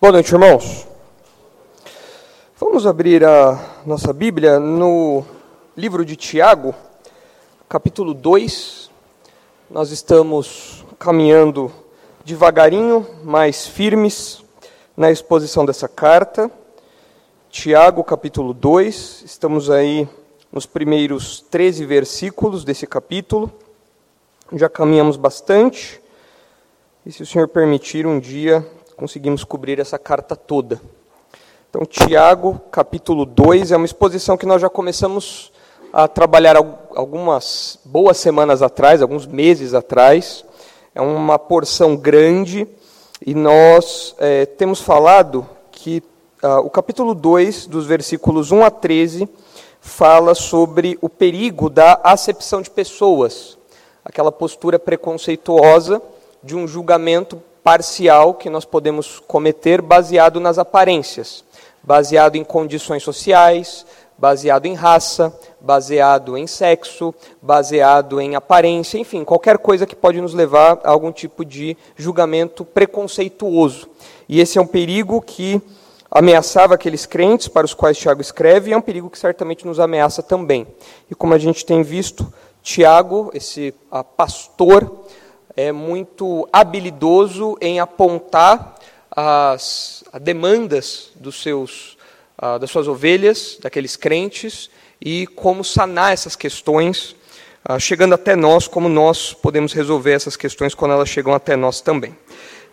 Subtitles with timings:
[0.00, 0.86] Boa noite, irmãos.
[2.56, 5.24] Vamos abrir a nossa Bíblia no
[5.76, 6.72] livro de Tiago,
[7.68, 8.92] capítulo 2.
[9.68, 11.72] Nós estamos caminhando
[12.24, 14.44] devagarinho, mais firmes
[14.96, 16.48] na exposição dessa carta.
[17.50, 19.24] Tiago, capítulo 2.
[19.26, 20.08] Estamos aí
[20.52, 23.50] nos primeiros 13 versículos desse capítulo.
[24.52, 26.00] Já caminhamos bastante.
[27.04, 28.64] E se o Senhor permitir, um dia
[28.98, 30.80] conseguimos cobrir essa carta toda.
[31.70, 35.52] Então, Tiago, capítulo 2, é uma exposição que nós já começamos
[35.92, 40.44] a trabalhar algumas boas semanas atrás, alguns meses atrás.
[40.96, 42.66] É uma porção grande
[43.24, 46.02] e nós é, temos falado que
[46.42, 49.28] ah, o capítulo 2, dos versículos 1 a 13,
[49.80, 53.56] fala sobre o perigo da acepção de pessoas,
[54.04, 56.02] aquela postura preconceituosa
[56.42, 61.44] de um julgamento parcial que nós podemos cometer baseado nas aparências,
[61.82, 63.84] baseado em condições sociais,
[64.16, 70.32] baseado em raça, baseado em sexo, baseado em aparência, enfim, qualquer coisa que pode nos
[70.32, 73.86] levar a algum tipo de julgamento preconceituoso.
[74.26, 75.60] E esse é um perigo que
[76.10, 79.78] ameaçava aqueles crentes para os quais Tiago escreve, e é um perigo que certamente nos
[79.78, 80.66] ameaça também.
[81.10, 83.74] E como a gente tem visto, Tiago, esse
[84.16, 84.90] pastor
[85.58, 88.76] é muito habilidoso em apontar
[89.10, 91.98] as, as demandas dos seus,
[92.40, 94.70] uh, das suas ovelhas, daqueles crentes,
[95.00, 97.16] e como sanar essas questões,
[97.68, 101.80] uh, chegando até nós, como nós podemos resolver essas questões quando elas chegam até nós
[101.80, 102.16] também.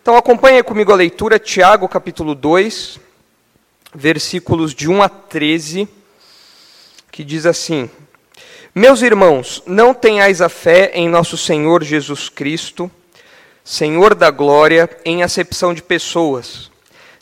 [0.00, 3.00] Então acompanhe comigo a leitura, Tiago capítulo 2,
[3.92, 5.88] versículos de 1 a 13,
[7.10, 7.90] que diz assim:
[8.78, 12.90] meus irmãos, não tenhais a fé em nosso Senhor Jesus Cristo,
[13.64, 16.70] Senhor da glória, em acepção de pessoas.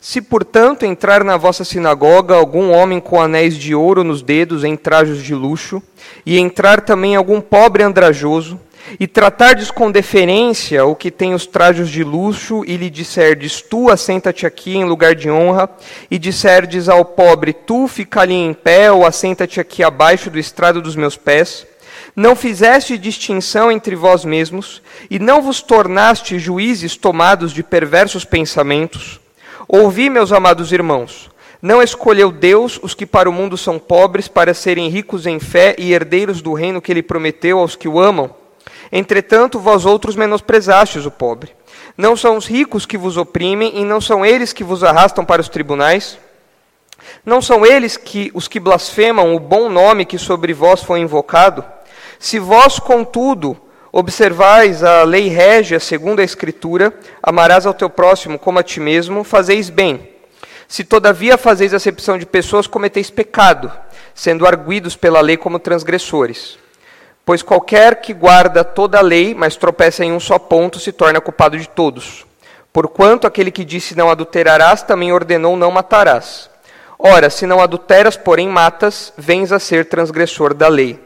[0.01, 4.75] Se, portanto, entrar na vossa sinagoga algum homem com anéis de ouro nos dedos em
[4.75, 5.81] trajos de luxo,
[6.25, 8.59] e entrar também algum pobre andrajoso,
[8.99, 13.89] e tratardes com deferência o que tem os trajos de luxo, e lhe disserdes, tu
[13.89, 15.69] assenta-te aqui em lugar de honra,
[16.09, 20.81] e disserdes ao pobre, tu fica ali em pé, ou assenta-te aqui abaixo do estrado
[20.81, 21.65] dos meus pés,
[22.15, 29.19] não fizeste distinção entre vós mesmos, e não vos tornaste juízes tomados de perversos pensamentos.
[29.67, 31.29] Ouvi, meus amados irmãos,
[31.61, 35.75] não escolheu Deus os que para o mundo são pobres, para serem ricos em fé
[35.77, 38.44] e herdeiros do reino que ele prometeu aos que o amam?
[38.91, 41.55] Entretanto, vós outros menosprezastes o pobre.
[41.97, 45.41] Não são os ricos que vos oprimem, e não são eles que vos arrastam para
[45.41, 46.17] os tribunais?
[47.25, 51.63] Não são eles que os que blasfemam o bom nome que sobre vós foi invocado?
[52.19, 53.57] Se vós, contudo,
[53.91, 59.23] observais a lei régia segundo a Escritura, amarás ao teu próximo como a ti mesmo,
[59.23, 60.09] fazeis bem.
[60.67, 63.71] Se todavia fazeis acepção de pessoas, cometeis pecado,
[64.13, 66.57] sendo arguidos pela lei como transgressores.
[67.25, 71.19] Pois qualquer que guarda toda a lei, mas tropeça em um só ponto, se torna
[71.19, 72.23] culpado de todos.
[72.71, 76.51] Porquanto aquele que disse não adulterarás, também ordenou não matarás.
[76.99, 80.99] Ora, se não adulteras, porém matas, vens a ser transgressor da lei.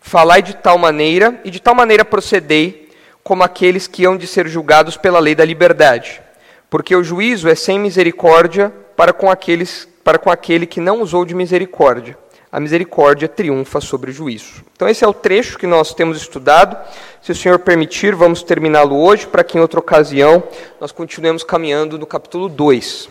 [0.00, 2.90] Falai de tal maneira, e de tal maneira procedei,
[3.22, 6.20] como aqueles que hão de ser julgados pela lei da liberdade.
[6.68, 11.24] Porque o juízo é sem misericórdia para com, aqueles, para com aquele que não usou
[11.24, 12.18] de misericórdia
[12.50, 14.64] a misericórdia triunfa sobre o juízo.
[14.74, 16.76] Então, esse é o trecho que nós temos estudado.
[17.20, 20.42] Se o Senhor permitir, vamos terminá-lo hoje, para que em outra ocasião
[20.80, 23.10] nós continuemos caminhando no capítulo 2.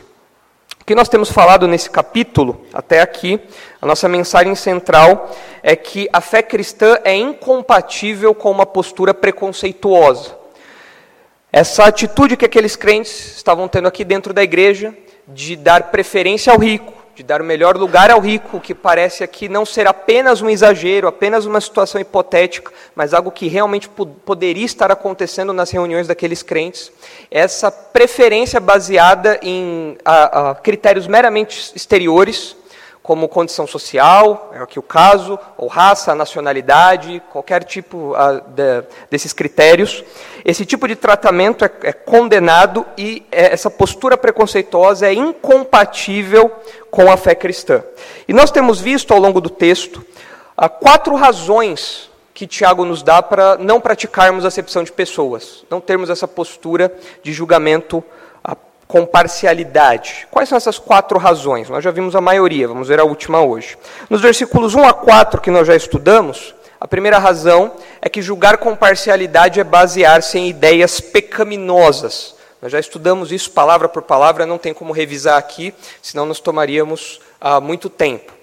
[0.82, 3.40] O que nós temos falado nesse capítulo, até aqui,
[3.82, 5.32] a nossa mensagem central
[5.62, 10.36] é que a fé cristã é incompatível com uma postura preconceituosa.
[11.52, 14.96] Essa atitude que aqueles crentes estavam tendo aqui dentro da igreja,
[15.28, 19.50] de dar preferência ao rico, de dar o melhor lugar ao rico, que parece aqui
[19.50, 24.92] não ser apenas um exagero, apenas uma situação hipotética, mas algo que realmente poderia estar
[24.92, 26.92] acontecendo nas reuniões daqueles crentes.
[27.32, 32.56] Essa preferência baseada em a, a critérios meramente exteriores,
[33.08, 39.32] como condição social, é aqui o caso, ou raça, nacionalidade, qualquer tipo uh, de, desses
[39.32, 40.04] critérios.
[40.44, 46.52] Esse tipo de tratamento é, é condenado e é, essa postura preconceituosa é incompatível
[46.92, 47.82] com a fé cristã.
[48.28, 50.06] E nós temos visto ao longo do texto
[50.62, 56.10] uh, quatro razões que Tiago nos dá para não praticarmos acepção de pessoas, não termos
[56.10, 56.94] essa postura
[57.24, 58.04] de julgamento
[58.88, 60.28] com parcialidade.
[60.32, 61.70] Quais são essas quatro razões?
[61.70, 63.78] Nós já vimos a maioria, vamos ver a última hoje.
[64.10, 68.58] Nos versículos 1 a 4 que nós já estudamos, a primeira razão é que julgar
[68.58, 74.58] com parcialidade é basear-se em ideias pecaminosas, Nós já estudamos isso palavra por palavra, não
[74.58, 78.34] tem como revisar aqui, senão nós tomaríamos ah, muito tempo.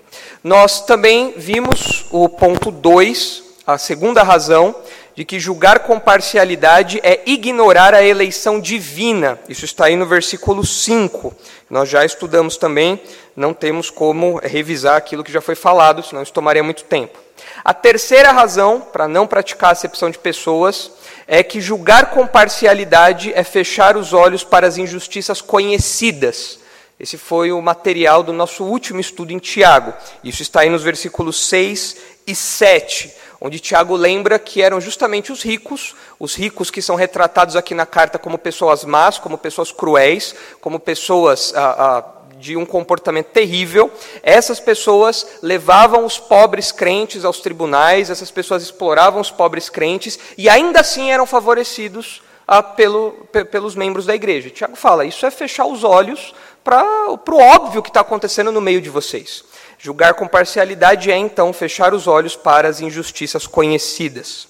[0.42, 4.74] Nós também vimos o ponto 2, a segunda razão
[5.14, 9.38] de que julgar com parcialidade é ignorar a eleição divina.
[9.48, 11.32] Isso está aí no versículo 5.
[11.70, 13.00] Nós já estudamos também,
[13.36, 17.18] não temos como revisar aquilo que já foi falado, senão isso tomaria muito tempo.
[17.64, 20.90] A terceira razão para não praticar a acepção de pessoas
[21.26, 26.58] é que julgar com parcialidade é fechar os olhos para as injustiças conhecidas.
[26.98, 29.92] Esse foi o material do nosso último estudo em Tiago.
[30.22, 31.96] Isso está aí nos versículos 6
[32.26, 37.56] e 7 onde Tiago lembra que eram justamente os ricos, os ricos que são retratados
[37.56, 42.04] aqui na carta como pessoas más, como pessoas cruéis, como pessoas ah, ah,
[42.38, 43.92] de um comportamento terrível.
[44.22, 50.48] Essas pessoas levavam os pobres crentes aos tribunais, essas pessoas exploravam os pobres crentes e
[50.48, 53.12] ainda assim eram favorecidos ah, pelo,
[53.50, 54.48] pelos membros da igreja.
[54.48, 58.80] Tiago fala: isso é fechar os olhos para o óbvio que está acontecendo no meio
[58.80, 59.44] de vocês.
[59.84, 64.48] Julgar com parcialidade é, então, fechar os olhos para as injustiças conhecidas.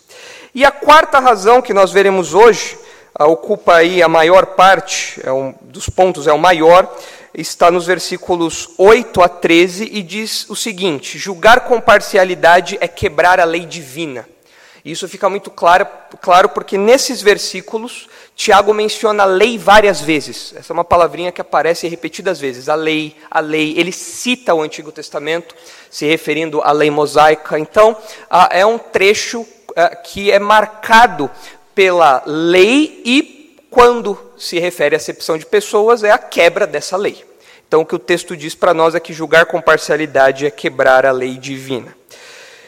[0.54, 2.78] E a quarta razão que nós veremos hoje,
[3.18, 6.88] ocupa aí a maior parte, é um, dos pontos é o maior,
[7.34, 13.40] está nos versículos 8 a 13 e diz o seguinte: julgar com parcialidade é quebrar
[13.40, 14.28] a lei divina.
[14.84, 15.84] Isso fica muito claro,
[16.20, 20.52] claro porque nesses versículos Tiago menciona a lei várias vezes.
[20.56, 22.68] Essa é uma palavrinha que aparece repetidas vezes.
[22.68, 23.74] A lei, a lei.
[23.76, 25.54] Ele cita o Antigo Testamento,
[25.88, 27.58] se referindo à lei mosaica.
[27.58, 27.96] Então,
[28.50, 29.46] é um trecho
[29.76, 31.30] é, que é marcado
[31.74, 37.24] pela lei e, quando se refere à acepção de pessoas, é a quebra dessa lei.
[37.66, 41.06] Então, o que o texto diz para nós é que julgar com parcialidade é quebrar
[41.06, 41.96] a lei divina.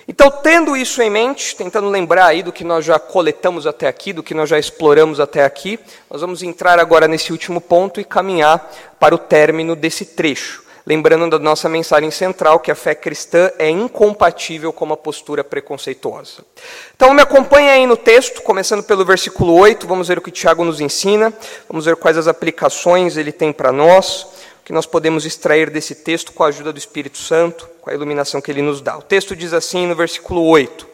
[0.09, 4.13] Então, tendo isso em mente, tentando lembrar aí do que nós já coletamos até aqui,
[4.13, 8.05] do que nós já exploramos até aqui, nós vamos entrar agora nesse último ponto e
[8.05, 10.65] caminhar para o término desse trecho.
[10.87, 16.45] Lembrando da nossa mensagem central, que a fé cristã é incompatível com uma postura preconceituosa.
[16.95, 20.65] Então, me acompanhe aí no texto, começando pelo versículo 8, vamos ver o que Tiago
[20.65, 21.35] nos ensina,
[21.69, 24.36] vamos ver quais as aplicações ele tem para nós
[24.67, 28.41] que nós podemos extrair desse texto com a ajuda do Espírito Santo, com a iluminação
[28.41, 28.99] que ele nos dá.
[28.99, 30.85] O texto diz assim no versículo 8: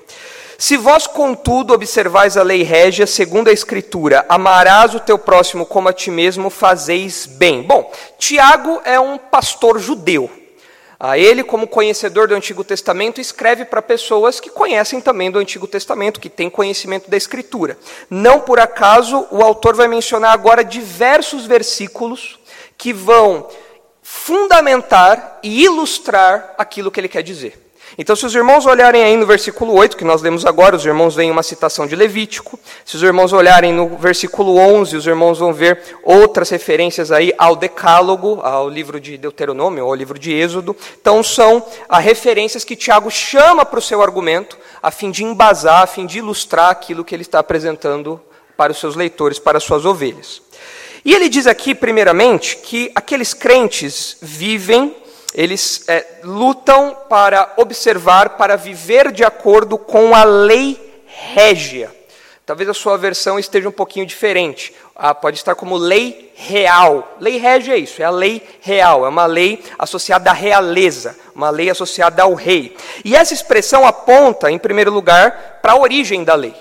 [0.59, 5.89] Se vós, contudo, observais a lei régia, segundo a Escritura, amarás o teu próximo como
[5.89, 7.63] a ti mesmo, fazeis bem.
[7.63, 10.31] Bom, Tiago é um pastor judeu.
[11.01, 15.67] A ele, como conhecedor do Antigo Testamento, escreve para pessoas que conhecem também do Antigo
[15.67, 17.79] Testamento, que têm conhecimento da Escritura.
[18.11, 22.39] Não por acaso, o autor vai mencionar agora diversos versículos
[22.83, 23.47] que vão
[24.03, 27.57] fundamentar e ilustrar aquilo que ele quer dizer.
[27.97, 31.15] Então, se os irmãos olharem aí no versículo 8, que nós lemos agora, os irmãos
[31.15, 32.59] veem uma citação de Levítico.
[32.85, 37.55] Se os irmãos olharem no versículo 11, os irmãos vão ver outras referências aí ao
[37.55, 40.77] Decálogo, ao livro de Deuteronômio, ao livro de Êxodo.
[41.01, 45.83] Então, são as referências que Tiago chama para o seu argumento, a fim de embasar,
[45.83, 48.21] a fim de ilustrar aquilo que ele está apresentando
[48.57, 50.43] para os seus leitores, para as suas ovelhas.
[51.05, 54.95] E ele diz aqui, primeiramente, que aqueles crentes vivem,
[55.35, 61.05] eles é, lutam para observar, para viver de acordo com a lei
[61.35, 61.91] régia.
[62.45, 64.75] Talvez a sua versão esteja um pouquinho diferente.
[64.95, 67.17] Ah, pode estar como lei real.
[67.21, 71.51] Lei régia é isso, é a lei real, é uma lei associada à realeza, uma
[71.51, 72.77] lei associada ao rei.
[73.05, 76.55] E essa expressão aponta, em primeiro lugar, para a origem da lei.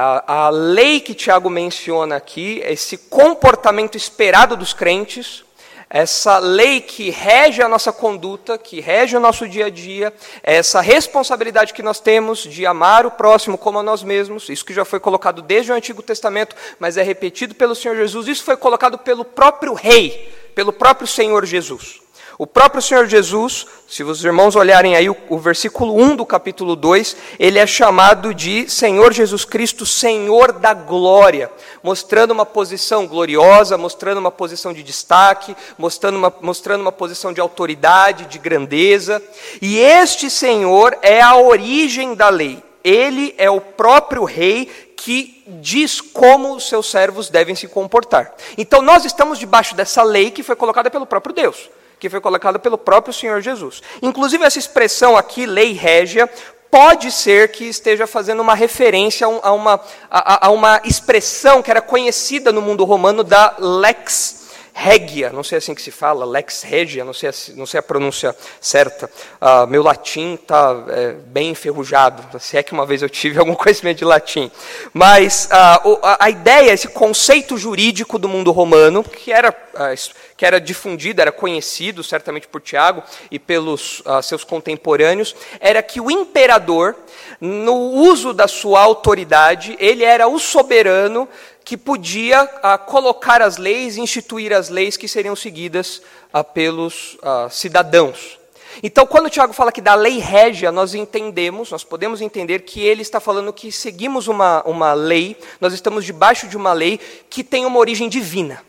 [0.00, 5.42] A, a lei que Tiago menciona aqui, esse comportamento esperado dos crentes,
[5.90, 10.14] essa lei que rege a nossa conduta, que rege o nosso dia a dia,
[10.44, 14.72] essa responsabilidade que nós temos de amar o próximo como a nós mesmos, isso que
[14.72, 18.56] já foi colocado desde o Antigo Testamento, mas é repetido pelo Senhor Jesus, isso foi
[18.56, 22.00] colocado pelo próprio Rei, pelo próprio Senhor Jesus.
[22.38, 26.76] O próprio Senhor Jesus, se os irmãos olharem aí o, o, versículo 1 do capítulo
[26.76, 31.50] 2, ele é chamado de Senhor Jesus Cristo, Senhor da glória,
[31.82, 37.40] mostrando uma posição gloriosa, mostrando uma posição de destaque, mostrando uma, mostrando uma posição de
[37.40, 39.20] autoridade, de grandeza.
[39.60, 42.62] E este Senhor é a origem da lei.
[42.84, 44.66] Ele é o próprio rei
[44.96, 48.32] que diz como os seus servos devem se comportar.
[48.56, 52.58] Então nós estamos debaixo dessa lei que foi colocada pelo próprio Deus que foi colocada
[52.58, 53.82] pelo próprio Senhor Jesus.
[54.02, 56.28] Inclusive, essa expressão aqui, lei régia,
[56.70, 61.80] pode ser que esteja fazendo uma referência a uma, a, a uma expressão que era
[61.80, 64.47] conhecida no mundo romano da lex
[64.80, 68.34] regia, não sei assim que se fala, lex regia, não sei, não sei a pronúncia
[68.60, 69.10] certa.
[69.40, 73.54] Uh, meu latim está é, bem enferrujado, se é que uma vez eu tive algum
[73.56, 74.48] conhecimento de latim.
[74.94, 80.46] Mas uh, a, a, ideia, esse conceito jurídico do mundo romano, que era, uh, que
[80.46, 86.94] era difundido, era conhecido certamente por Tiago e pelos seus contemporâneos, era que o imperador,
[87.40, 91.28] no uso da sua autoridade, ele era o soberano
[91.68, 96.00] que podia ah, colocar as leis instituir as leis que seriam seguidas
[96.32, 98.38] ah, pelos ah, cidadãos.
[98.82, 102.80] Então, quando o Tiago fala que da lei régia, nós entendemos, nós podemos entender que
[102.80, 106.98] ele está falando que seguimos uma, uma lei, nós estamos debaixo de uma lei
[107.28, 108.62] que tem uma origem divina.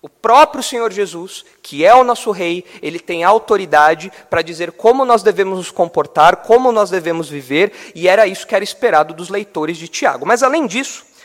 [0.00, 5.04] O próprio Senhor Jesus, que é o nosso Rei, ele tem autoridade para dizer como
[5.04, 9.30] nós devemos nos comportar, como nós devemos viver, e era isso que era esperado dos
[9.30, 10.24] leitores de Tiago.
[10.24, 11.15] Mas além disso,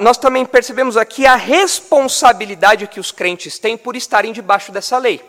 [0.00, 5.20] nós também percebemos aqui a responsabilidade que os crentes têm por estarem debaixo dessa lei.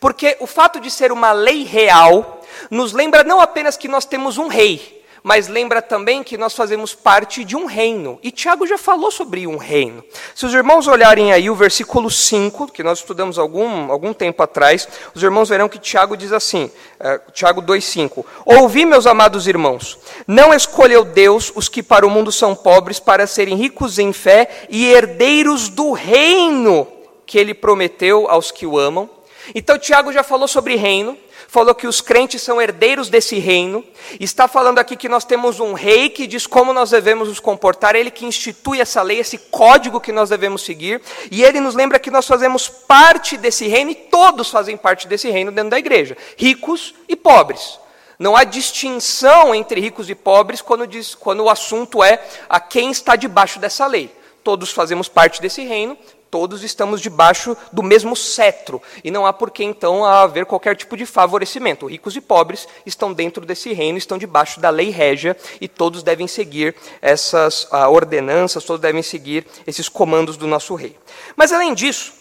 [0.00, 4.36] Porque o fato de ser uma lei real nos lembra não apenas que nós temos
[4.36, 8.18] um rei, mas lembra também que nós fazemos parte de um reino.
[8.22, 10.04] E Tiago já falou sobre um reino.
[10.34, 14.88] Se os irmãos olharem aí o versículo 5, que nós estudamos algum, algum tempo atrás,
[15.14, 16.64] os irmãos verão que Tiago diz assim,
[17.00, 22.32] uh, Tiago 2,5: Ouvi, meus amados irmãos, não escolheu Deus os que para o mundo
[22.32, 26.86] são pobres para serem ricos em fé e herdeiros do reino
[27.30, 29.08] que ele prometeu aos que o amam.
[29.54, 31.16] Então, Tiago já falou sobre reino,
[31.48, 33.84] falou que os crentes são herdeiros desse reino,
[34.18, 37.96] está falando aqui que nós temos um rei que diz como nós devemos nos comportar,
[37.96, 41.98] ele que institui essa lei, esse código que nós devemos seguir, e ele nos lembra
[41.98, 46.16] que nós fazemos parte desse reino e todos fazem parte desse reino dentro da igreja,
[46.36, 47.78] ricos e pobres.
[48.20, 52.90] Não há distinção entre ricos e pobres quando, diz, quando o assunto é a quem
[52.90, 54.14] está debaixo dessa lei.
[54.44, 55.96] Todos fazemos parte desse reino,
[56.30, 60.96] Todos estamos debaixo do mesmo cetro, e não há por que então haver qualquer tipo
[60.96, 61.86] de favorecimento.
[61.86, 66.28] Ricos e pobres estão dentro desse reino, estão debaixo da lei régia, e todos devem
[66.28, 70.96] seguir essas uh, ordenanças, todos devem seguir esses comandos do nosso rei.
[71.34, 72.12] Mas além disso,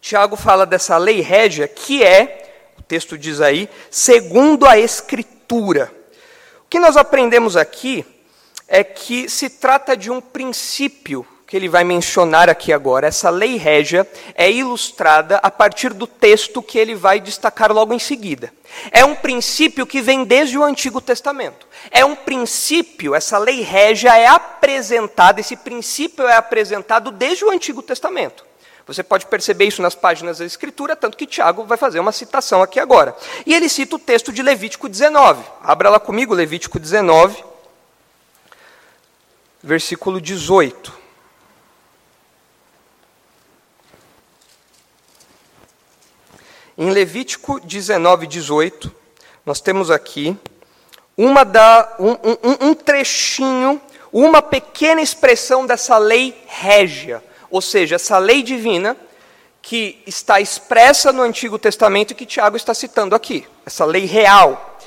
[0.00, 5.92] Tiago fala dessa lei régia, que é, o texto diz aí, segundo a Escritura.
[6.64, 8.06] O que nós aprendemos aqui
[8.68, 13.56] é que se trata de um princípio que ele vai mencionar aqui agora, essa lei
[13.56, 18.52] régia, é ilustrada a partir do texto que ele vai destacar logo em seguida.
[18.90, 21.66] É um princípio que vem desde o Antigo Testamento.
[21.90, 27.80] É um princípio, essa lei régia é apresentada, esse princípio é apresentado desde o Antigo
[27.80, 28.44] Testamento.
[28.84, 32.60] Você pode perceber isso nas páginas da Escritura, tanto que Tiago vai fazer uma citação
[32.60, 33.16] aqui agora.
[33.44, 35.44] E ele cita o texto de Levítico 19.
[35.62, 37.42] Abra lá comigo, Levítico 19,
[39.62, 41.05] versículo 18.
[46.78, 48.92] Em Levítico 19, 18,
[49.46, 50.36] nós temos aqui
[51.16, 53.80] uma da, um, um, um trechinho,
[54.12, 58.94] uma pequena expressão dessa lei régia, ou seja, essa lei divina
[59.62, 64.78] que está expressa no Antigo Testamento e que Tiago está citando aqui, essa lei real.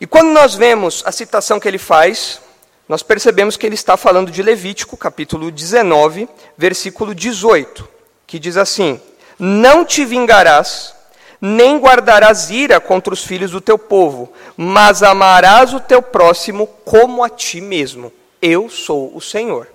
[0.00, 2.40] E quando nós vemos a citação que ele faz,
[2.88, 7.88] nós percebemos que ele está falando de Levítico, capítulo 19, versículo 18,
[8.26, 9.00] que diz assim:
[9.44, 10.94] não te vingarás,
[11.40, 17.24] nem guardarás ira contra os filhos do teu povo, mas amarás o teu próximo como
[17.24, 18.12] a ti mesmo.
[18.40, 19.66] Eu sou o Senhor.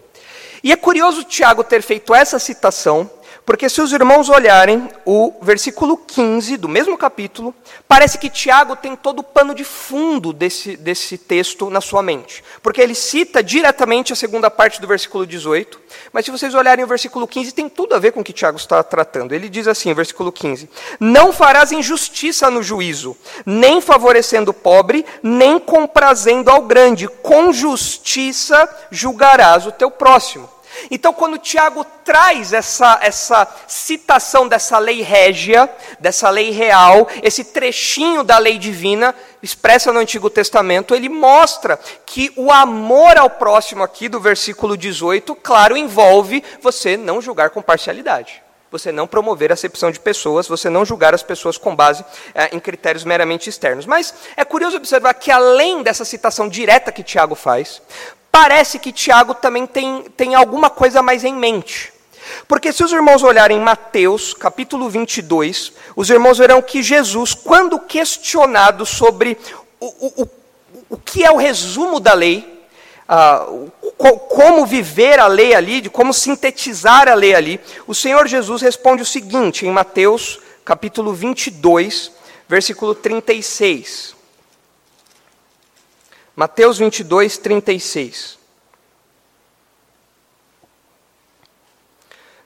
[0.64, 3.12] E é curioso Tiago ter feito essa citação,
[3.48, 7.56] porque se os irmãos olharem o versículo 15 do mesmo capítulo,
[7.88, 12.44] parece que Tiago tem todo o pano de fundo desse, desse texto na sua mente.
[12.62, 15.80] Porque ele cita diretamente a segunda parte do versículo 18,
[16.12, 18.58] mas se vocês olharem o versículo 15, tem tudo a ver com o que Tiago
[18.58, 19.32] está tratando.
[19.32, 25.58] Ele diz assim, versículo 15: Não farás injustiça no juízo, nem favorecendo o pobre, nem
[25.58, 30.57] comprazendo ao grande, com justiça julgarás o teu próximo.
[30.90, 35.70] Então, quando Tiago traz essa, essa citação dessa lei régia,
[36.00, 42.32] dessa lei real, esse trechinho da lei divina, expressa no Antigo Testamento, ele mostra que
[42.36, 48.42] o amor ao próximo, aqui do versículo 18, claro, envolve você não julgar com parcialidade.
[48.70, 52.04] Você não promover a acepção de pessoas, você não julgar as pessoas com base
[52.36, 53.86] é, em critérios meramente externos.
[53.86, 57.82] Mas é curioso observar que, além dessa citação direta que Tiago faz,
[58.40, 61.92] parece que Tiago também tem, tem alguma coisa mais em mente.
[62.48, 68.86] Porque se os irmãos olharem Mateus, capítulo 22, os irmãos verão que Jesus, quando questionado
[68.86, 69.40] sobre
[69.80, 69.88] o,
[70.22, 70.30] o,
[70.88, 72.64] o, que é o resumo da lei,
[73.10, 78.28] uh, co como viver a lei ali, de como sintetizar a lei ali, o Senhor
[78.28, 82.12] Jesus responde o seguinte em Mateus capítulo 22,
[82.48, 84.17] versículo 36.
[86.40, 88.38] Mateus 22, 36.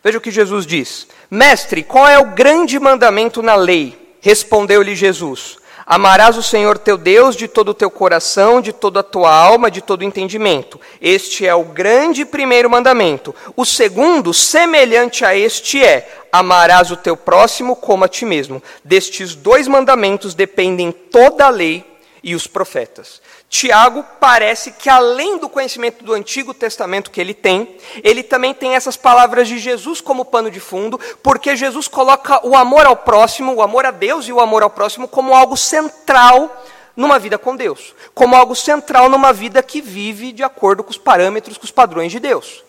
[0.02, 4.16] Veja o que Jesus diz: Mestre, qual é o grande mandamento na lei?
[4.22, 9.04] Respondeu-lhe Jesus: Amarás o Senhor teu Deus de todo o teu coração, de toda a
[9.04, 10.80] tua alma, de todo o entendimento.
[11.02, 13.36] Este é o grande primeiro mandamento.
[13.58, 18.64] O segundo, semelhante a este, é: Amarás o teu próximo como a ti mesmo.
[18.86, 21.92] Destes dois mandamentos dependem toda a lei
[22.24, 23.22] e os profetas.
[23.52, 28.76] Tiago parece que, além do conhecimento do Antigo Testamento que ele tem, ele também tem
[28.76, 33.54] essas palavras de Jesus como pano de fundo, porque Jesus coloca o amor ao próximo,
[33.54, 36.64] o amor a Deus e o amor ao próximo como algo central
[36.96, 40.98] numa vida com Deus, como algo central numa vida que vive de acordo com os
[40.98, 42.64] parâmetros, com os padrões de Deus.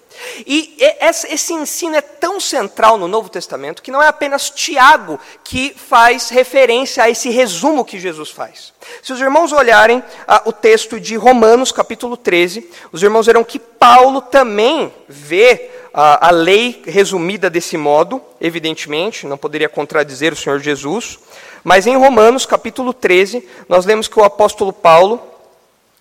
[0.44, 5.76] E esse ensino é tão central no Novo Testamento que não é apenas Tiago que
[5.76, 8.71] faz referência a esse resumo que Jesus faz.
[9.02, 13.58] Se os irmãos olharem ah, o texto de Romanos, capítulo 13, os irmãos verão que
[13.58, 20.58] Paulo também vê ah, a lei resumida desse modo, evidentemente, não poderia contradizer o Senhor
[20.58, 21.18] Jesus,
[21.64, 25.20] mas em Romanos, capítulo 13, nós lemos que o apóstolo Paulo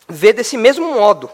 [0.07, 1.29] vê desse mesmo modo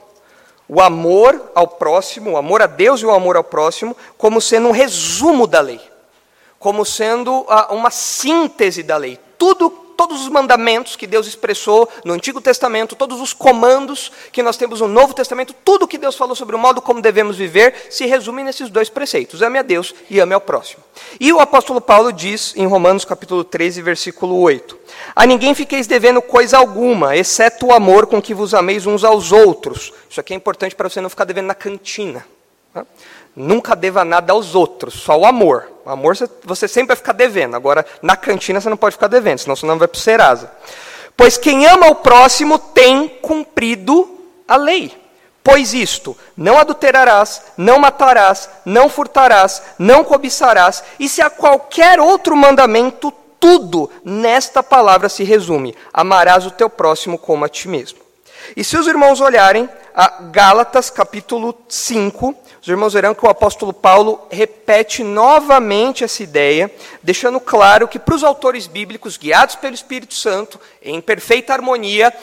[0.70, 4.68] o amor ao próximo, o amor a Deus e o amor ao próximo, como sendo
[4.68, 5.80] um resumo da lei,
[6.60, 9.18] como sendo uh, uma síntese da lei.
[9.38, 14.56] Tudo, todos os mandamentos que Deus expressou no Antigo Testamento, todos os comandos que nós
[14.56, 18.06] temos no Novo Testamento, tudo que Deus falou sobre o modo como devemos viver, se
[18.06, 20.84] resume nesses dois preceitos: ame a Deus e ame ao próximo.
[21.20, 24.78] E o apóstolo Paulo diz em Romanos capítulo 13, versículo 8:
[25.16, 29.32] A ninguém fiqueis devendo coisa alguma, exceto o amor com que vos ameis uns aos
[29.32, 29.92] outros.
[30.10, 32.24] Isso aqui é importante para você não ficar devendo na cantina.
[32.72, 32.86] Tá?
[33.36, 35.77] Nunca deva nada aos outros, só o amor.
[35.88, 37.56] Amor você sempre vai ficar devendo.
[37.56, 40.52] Agora, na cantina você não pode ficar devendo, senão você não vai para o Serasa.
[41.16, 44.08] Pois quem ama o próximo tem cumprido
[44.48, 44.96] a lei.
[45.44, 52.36] Pois isto, não adulterarás, não matarás, não furtarás, não cobiçarás, e se há qualquer outro
[52.36, 58.00] mandamento, tudo nesta palavra se resume: amarás o teu próximo como a ti mesmo.
[58.56, 63.72] E se os irmãos olharem a Gálatas capítulo 5, os irmãos verão que o apóstolo
[63.72, 70.14] Paulo repete novamente essa ideia, deixando claro que para os autores bíblicos, guiados pelo Espírito
[70.14, 72.14] Santo, em perfeita harmonia,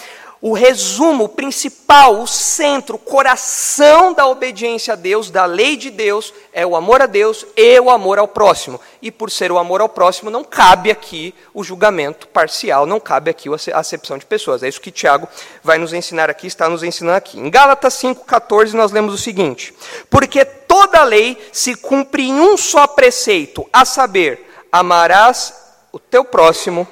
[0.46, 5.90] o resumo, o principal, o centro, o coração da obediência a Deus, da lei de
[5.90, 8.78] Deus, é o amor a Deus e o amor ao próximo.
[9.00, 13.30] E por ser o amor ao próximo, não cabe aqui o julgamento parcial, não cabe
[13.30, 14.62] aqui a acepção de pessoas.
[14.62, 15.26] É isso que Tiago
[15.62, 17.40] vai nos ensinar aqui, está nos ensinando aqui.
[17.40, 19.74] Em Gálatas 5,14, nós lemos o seguinte:
[20.10, 25.54] Porque toda lei se cumpre em um só preceito, a saber, amarás
[25.90, 26.86] o teu próximo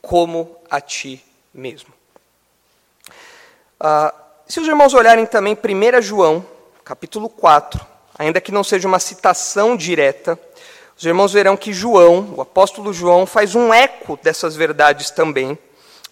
[0.00, 1.20] como a ti
[1.52, 1.91] mesmo.
[3.84, 4.14] Ah,
[4.46, 6.46] se os irmãos olharem também 1 João,
[6.84, 7.84] capítulo 4,
[8.16, 10.38] ainda que não seja uma citação direta,
[10.96, 15.58] os irmãos verão que João, o apóstolo João, faz um eco dessas verdades também,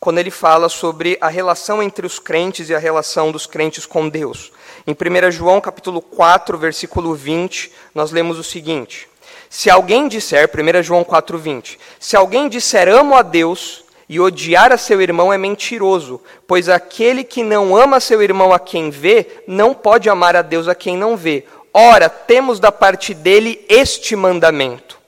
[0.00, 4.08] quando ele fala sobre a relação entre os crentes e a relação dos crentes com
[4.08, 4.50] Deus.
[4.84, 9.08] Em 1 João, capítulo 4, versículo 20, nós lemos o seguinte:
[9.48, 14.72] Se alguém disser, 1 João 4, 20, se alguém disser amo a Deus e odiar
[14.72, 19.44] a seu irmão é mentiroso, pois aquele que não ama seu irmão a quem vê,
[19.46, 21.44] não pode amar a Deus a quem não vê.
[21.72, 24.98] Ora, temos da parte dele este mandamento: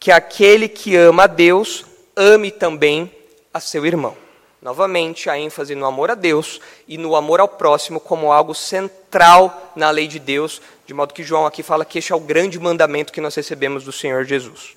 [0.00, 3.08] que aquele que ama a Deus, ame também
[3.54, 4.16] a seu irmão.
[4.60, 9.70] Novamente, a ênfase no amor a Deus e no amor ao próximo como algo central
[9.76, 12.58] na lei de Deus, de modo que João aqui fala que este é o grande
[12.58, 14.74] mandamento que nós recebemos do Senhor Jesus.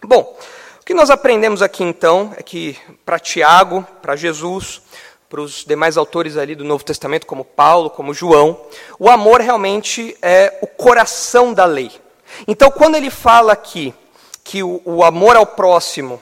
[0.00, 0.38] Bom,
[0.84, 4.82] o que nós aprendemos aqui então é que para Tiago, para Jesus,
[5.30, 8.60] para os demais autores ali do Novo Testamento, como Paulo, como João,
[8.98, 11.90] o amor realmente é o coração da lei.
[12.46, 13.94] Então, quando ele fala aqui
[14.44, 16.20] que o, o amor ao próximo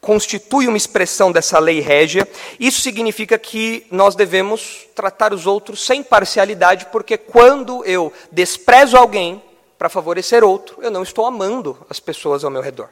[0.00, 2.26] constitui uma expressão dessa lei régia,
[2.58, 9.42] isso significa que nós devemos tratar os outros sem parcialidade, porque quando eu desprezo alguém
[9.76, 12.88] para favorecer outro, eu não estou amando as pessoas ao meu redor.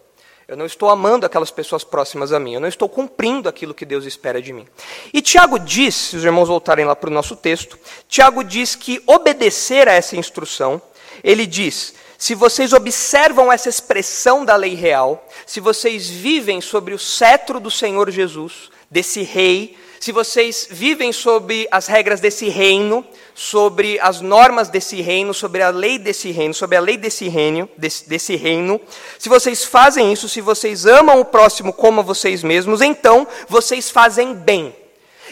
[0.51, 2.55] Eu não estou amando aquelas pessoas próximas a mim.
[2.55, 4.67] Eu não estou cumprindo aquilo que Deus espera de mim.
[5.15, 9.01] E Tiago diz, se os irmãos voltarem lá para o nosso texto, Tiago diz que
[9.07, 10.83] obedecer a essa instrução,
[11.23, 16.99] ele diz: se vocês observam essa expressão da lei real, se vocês vivem sobre o
[16.99, 24.01] cetro do Senhor Jesus, desse rei, se vocês vivem sob as regras desse reino, sobre
[24.01, 28.09] as normas desse reino, sobre a lei desse reino, sobre a lei desse reino, desse,
[28.09, 28.81] desse reino,
[29.19, 34.33] se vocês fazem isso, se vocês amam o próximo como vocês mesmos, então vocês fazem
[34.33, 34.75] bem.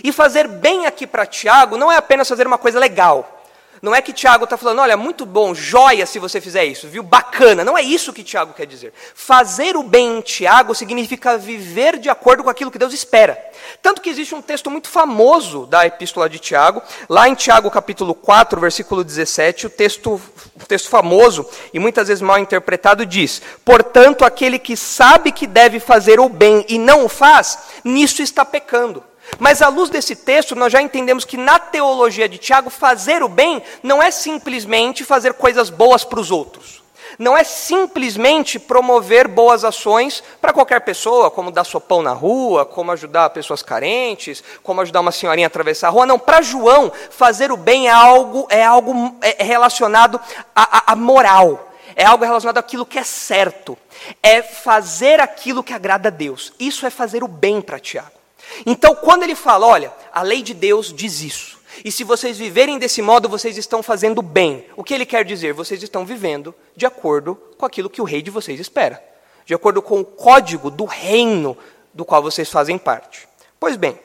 [0.04, 3.37] E fazer bem aqui para Tiago não é apenas fazer uma coisa legal.
[3.80, 7.02] Não é que Tiago está falando, olha, muito bom, joia se você fizer isso, viu?
[7.02, 7.64] Bacana.
[7.64, 8.92] Não é isso que Tiago quer dizer.
[9.14, 13.38] Fazer o bem em Tiago significa viver de acordo com aquilo que Deus espera.
[13.82, 18.14] Tanto que existe um texto muito famoso da epístola de Tiago, lá em Tiago capítulo
[18.14, 20.20] 4, versículo 17, o texto,
[20.54, 25.80] o texto famoso e muitas vezes mal interpretado diz: Portanto, aquele que sabe que deve
[25.80, 29.02] fazer o bem e não o faz, nisso está pecando.
[29.38, 33.28] Mas à luz desse texto, nós já entendemos que na teologia de Tiago, fazer o
[33.28, 36.82] bem não é simplesmente fazer coisas boas para os outros.
[37.18, 42.92] Não é simplesmente promover boas ações para qualquer pessoa, como dar sopão na rua, como
[42.92, 46.06] ajudar pessoas carentes, como ajudar uma senhorinha a atravessar a rua.
[46.06, 50.20] Não, para João, fazer o bem é algo, é algo é relacionado
[50.54, 53.76] à, à moral, é algo relacionado àquilo que é certo,
[54.22, 56.52] é fazer aquilo que agrada a Deus.
[56.58, 58.17] Isso é fazer o bem para Tiago.
[58.66, 62.78] Então, quando ele fala, olha, a lei de Deus diz isso, e se vocês viverem
[62.78, 64.66] desse modo, vocês estão fazendo bem.
[64.76, 65.52] O que ele quer dizer?
[65.52, 69.02] Vocês estão vivendo de acordo com aquilo que o rei de vocês espera,
[69.44, 71.56] de acordo com o código do reino
[71.94, 73.28] do qual vocês fazem parte.
[73.60, 73.98] Pois bem,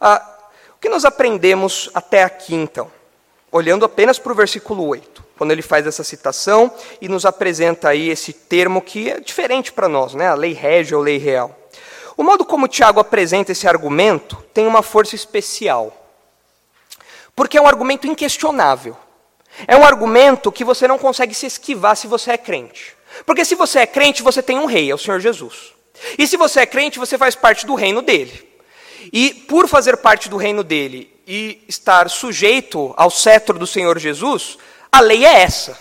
[0.00, 0.36] ah,
[0.76, 2.90] o que nós aprendemos até aqui então?
[3.50, 8.10] Olhando apenas para o versículo 8, quando ele faz essa citação e nos apresenta aí
[8.10, 10.28] esse termo que é diferente para nós, né?
[10.28, 11.57] a lei régia ou lei real.
[12.18, 15.96] O modo como Tiago apresenta esse argumento tem uma força especial.
[17.34, 18.96] Porque é um argumento inquestionável.
[19.68, 22.96] É um argumento que você não consegue se esquivar se você é crente.
[23.24, 25.72] Porque se você é crente, você tem um rei, é o Senhor Jesus.
[26.18, 28.52] E se você é crente, você faz parte do reino dele.
[29.12, 34.58] E por fazer parte do reino dele e estar sujeito ao cetro do Senhor Jesus,
[34.90, 35.78] a lei é essa.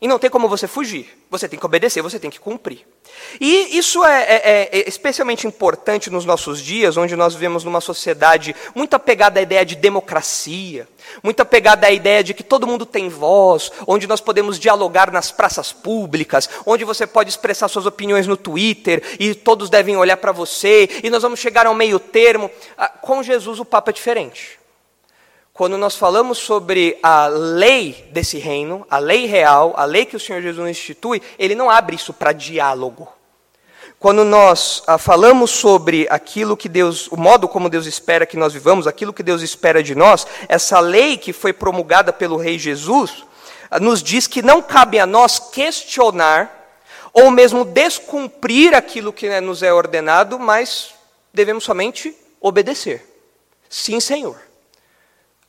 [0.00, 1.19] E não tem como você fugir.
[1.30, 2.84] Você tem que obedecer, você tem que cumprir.
[3.40, 8.54] E isso é, é, é, especialmente importante nos nossos dias, onde nós vivemos numa sociedade
[8.74, 10.88] muito apegada à ideia de democracia,
[11.22, 15.30] muito apegada à ideia de que todo mundo tem voz, onde nós podemos dialogar nas
[15.30, 20.32] praças públicas, onde você pode expressar suas opiniões no Twitter e todos devem olhar para
[20.32, 22.50] você, e nós vamos chegar ao meio termo.
[22.76, 24.59] Ah, com Jesus o papo é diferente
[25.60, 30.18] quando nós falamos sobre a lei desse reino, a lei real, a lei que o
[30.18, 33.06] Senhor Jesus institui, ele não abre isso para diálogo.
[33.98, 38.54] Quando nós ah, falamos sobre aquilo que Deus, o modo como Deus espera que nós
[38.54, 43.22] vivamos, aquilo que Deus espera de nós, essa lei que foi promulgada pelo Rei Jesus,
[43.70, 46.80] ah, nos diz que não cabe a nós questionar
[47.12, 50.94] ou mesmo descumprir aquilo que né, nos é ordenado, mas
[51.34, 53.04] devemos somente obedecer.
[53.68, 54.48] Sim, Senhor.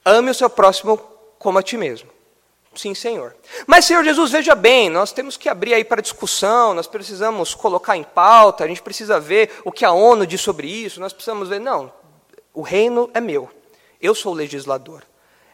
[0.04, 0.98] Ame o seu próximo
[1.38, 2.10] como a ti mesmo.
[2.74, 3.36] Sim, Senhor.
[3.68, 7.98] Mas, Senhor Jesus, veja bem, nós temos que abrir aí para discussão, nós precisamos colocar
[7.98, 11.50] em pauta, a gente precisa ver o que a ONU diz sobre isso, nós precisamos
[11.50, 11.60] ver.
[11.60, 11.92] Não,
[12.54, 13.50] o reino é meu,
[14.02, 15.04] eu sou o legislador.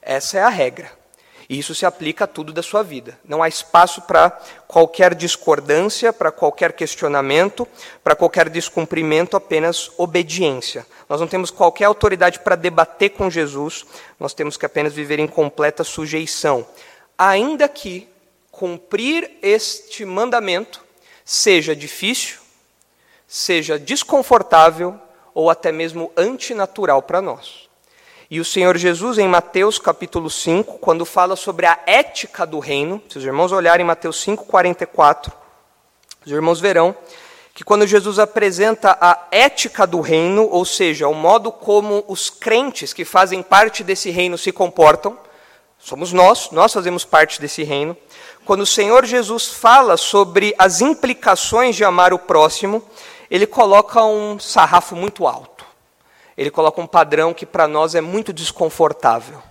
[0.02, 0.92] Essa é a regra.
[1.50, 3.18] E isso se aplica a tudo da sua vida.
[3.24, 4.32] Não há espaço para
[4.68, 7.66] qualquer discordância, para qualquer questionamento,
[8.04, 10.86] para qualquer descumprimento, apenas obediência.
[11.08, 13.86] Nós não temos qualquer autoridade para debater com Jesus,
[14.20, 16.68] nós temos que apenas viver em completa sujeição.
[17.18, 18.10] Ainda que
[18.52, 20.84] cumprir este mandamento
[21.24, 22.40] seja difícil,
[23.26, 25.00] seja desconfortável
[25.34, 27.67] ou até mesmo antinatural para nós.
[28.30, 33.02] E o Senhor Jesus, em Mateus capítulo 5, quando fala sobre a ética do reino,
[33.08, 35.32] se os irmãos olharem Mateus 5, 44,
[36.26, 36.94] os irmãos verão
[37.54, 42.92] que quando Jesus apresenta a ética do reino, ou seja, o modo como os crentes
[42.92, 45.18] que fazem parte desse reino se comportam,
[45.80, 47.96] somos nós, nós fazemos parte desse reino.
[48.44, 52.84] Quando o Senhor Jesus fala sobre as implicações de amar o próximo,
[53.32, 55.57] ele coloca um sarrafo muito alto
[56.38, 59.42] ele coloca um padrão que para nós é muito desconfortável.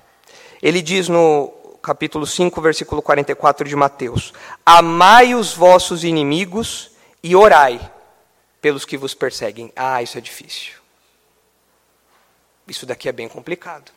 [0.63, 4.33] Ele diz no capítulo 5, versículo 44 de Mateus:
[4.65, 7.81] Amai os vossos inimigos e orai
[8.61, 9.73] pelos que vos perseguem.
[9.75, 10.75] Ah, isso é difícil.
[12.69, 13.91] Isso daqui é bem complicado.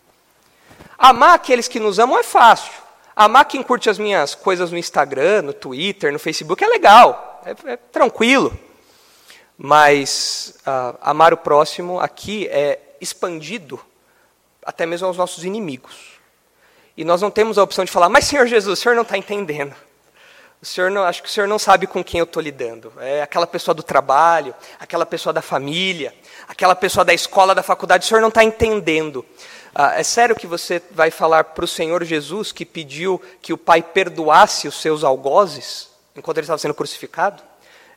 [0.98, 2.74] Amar aqueles que nos amam é fácil.
[3.16, 7.74] Amar quem curte as minhas coisas no Instagram, no Twitter, no Facebook é legal, é,
[7.74, 8.58] é tranquilo.
[9.62, 13.78] Mas uh, amar o próximo aqui é expandido
[14.66, 16.18] até mesmo aos nossos inimigos.
[16.96, 19.18] E nós não temos a opção de falar, mas Senhor Jesus, o Senhor não está
[19.18, 19.76] entendendo.
[20.62, 22.92] O senhor não, acho que o senhor não sabe com quem eu estou lidando.
[23.00, 26.14] É aquela pessoa do trabalho, aquela pessoa da família,
[26.50, 28.04] aquela pessoa da escola, da faculdade.
[28.04, 29.26] O senhor não está entendendo.
[29.74, 33.58] Ah, é sério que você vai falar para o Senhor Jesus que pediu que o
[33.58, 37.42] Pai perdoasse os seus algozes enquanto ele estava sendo crucificado?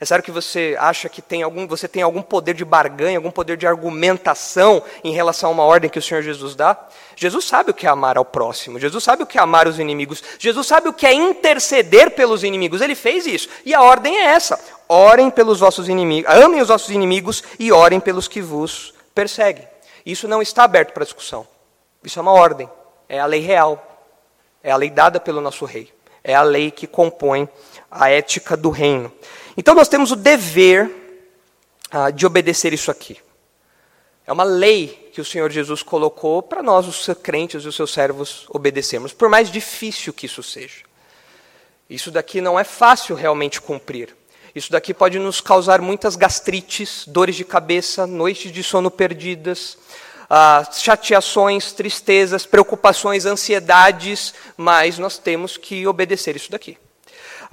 [0.03, 3.31] É sério que você acha que tem algum, você tem algum poder de barganha, algum
[3.31, 6.77] poder de argumentação em relação a uma ordem que o Senhor Jesus dá?
[7.15, 9.79] Jesus sabe o que é amar ao próximo, Jesus sabe o que é amar os
[9.79, 13.49] inimigos, Jesus sabe o que é interceder pelos inimigos, ele fez isso.
[13.65, 18.01] E a ordem é essa: orem pelos vossos inimigos, amem os vossos inimigos e orem
[18.01, 19.69] pelos que vos perseguem.
[20.05, 21.47] Isso não está aberto para discussão.
[22.03, 22.69] Isso é uma ordem,
[23.09, 23.81] é a lei real,
[24.65, 27.49] é a lei dada pelo nosso rei, é a lei que compõe
[27.89, 29.13] a ética do reino.
[29.57, 30.91] Então nós temos o dever
[31.91, 33.19] ah, de obedecer isso aqui.
[34.27, 37.93] É uma lei que o Senhor Jesus colocou para nós, os crentes e os seus
[37.93, 40.85] servos, obedecermos, por mais difícil que isso seja.
[41.91, 44.17] Isso daqui não é fácil realmente cumprir.
[44.55, 49.77] Isso daqui pode nos causar muitas gastrites, dores de cabeça, noites de sono perdidas,
[50.31, 56.79] ah, chateações, tristezas, preocupações, ansiedades, mas nós temos que obedecer isso daqui.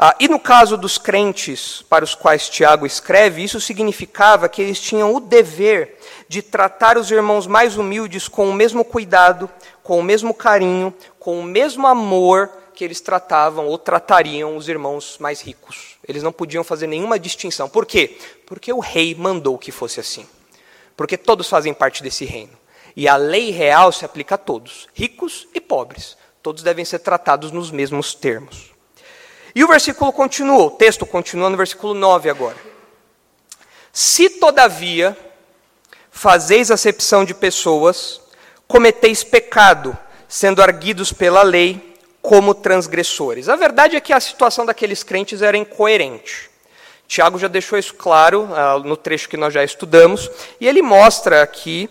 [0.01, 4.79] Ah, e no caso dos crentes para os quais Tiago escreve, isso significava que eles
[4.79, 9.49] tinham o dever de tratar os irmãos mais humildes com o mesmo cuidado,
[9.83, 15.17] com o mesmo carinho, com o mesmo amor que eles tratavam ou tratariam os irmãos
[15.19, 15.97] mais ricos.
[16.07, 17.67] Eles não podiam fazer nenhuma distinção.
[17.67, 18.17] Por quê?
[18.45, 20.25] Porque o rei mandou que fosse assim.
[20.95, 22.57] Porque todos fazem parte desse reino.
[22.95, 26.15] E a lei real se aplica a todos, ricos e pobres.
[26.41, 28.78] Todos devem ser tratados nos mesmos termos.
[29.53, 32.57] E o versículo continua, o texto continua no versículo 9 agora.
[33.91, 35.17] Se todavia
[36.11, 38.21] fazeis acepção de pessoas,
[38.67, 43.49] cometeis pecado, sendo arguidos pela lei como transgressores.
[43.49, 46.49] A verdade é que a situação daqueles crentes era incoerente.
[47.07, 50.29] Tiago já deixou isso claro uh, no trecho que nós já estudamos,
[50.61, 51.89] e ele mostra aqui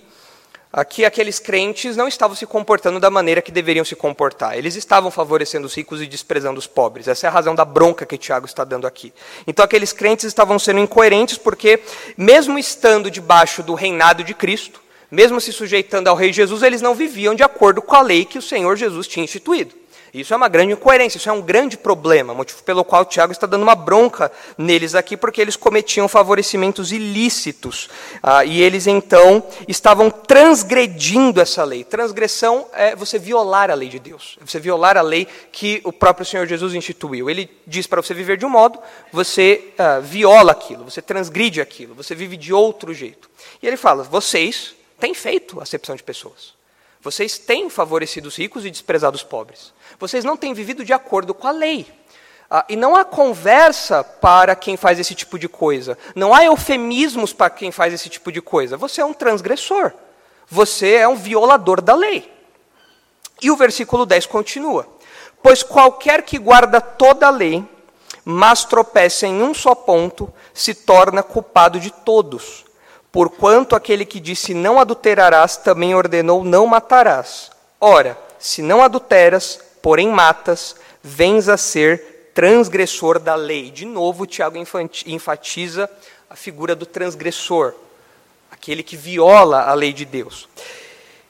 [0.71, 4.57] Aqui, aqueles crentes não estavam se comportando da maneira que deveriam se comportar.
[4.57, 7.09] Eles estavam favorecendo os ricos e desprezando os pobres.
[7.09, 9.13] Essa é a razão da bronca que Tiago está dando aqui.
[9.47, 11.81] Então, aqueles crentes estavam sendo incoerentes porque,
[12.19, 16.95] mesmo estando debaixo do reinado de Cristo, mesmo se sujeitando ao Rei Jesus, eles não
[16.95, 19.75] viviam de acordo com a lei que o Senhor Jesus tinha instituído.
[20.13, 23.33] Isso é uma grande incoerência, isso é um grande problema, motivo pelo qual o Tiago
[23.33, 27.89] está dando uma bronca neles aqui, porque eles cometiam favorecimentos ilícitos.
[28.23, 31.85] Ah, e eles então estavam transgredindo essa lei.
[31.85, 36.25] Transgressão é você violar a lei de Deus, você violar a lei que o próprio
[36.25, 37.29] Senhor Jesus instituiu.
[37.29, 38.79] Ele diz para você viver de um modo,
[39.13, 43.29] você ah, viola aquilo, você transgride aquilo, você vive de outro jeito.
[43.63, 46.57] E ele fala: vocês têm feito acepção de pessoas.
[47.01, 49.73] Vocês têm favorecido os ricos e desprezado os pobres.
[49.99, 51.87] Vocês não têm vivido de acordo com a lei.
[52.51, 55.99] Ah, e não há conversa para quem faz esse tipo de coisa.
[56.15, 58.77] Não há eufemismos para quem faz esse tipo de coisa.
[58.77, 59.93] Você é um transgressor.
[60.49, 62.33] Você é um violador da lei.
[63.43, 64.87] E o versículo 10 continua:
[65.43, 67.63] Pois qualquer que guarda toda a lei,
[68.25, 72.65] mas tropeça em um só ponto, se torna culpado de todos.
[73.13, 77.51] Porquanto aquele que disse não adulterarás também ordenou não matarás.
[77.81, 83.71] Ora, se não adulteras, porém matas, vens a ser transgressor da lei.
[83.71, 84.57] De novo, Tiago
[85.07, 85.91] enfatiza
[86.31, 87.75] a figura do transgressor,
[88.51, 90.49] aquele que viola a lei de Deus.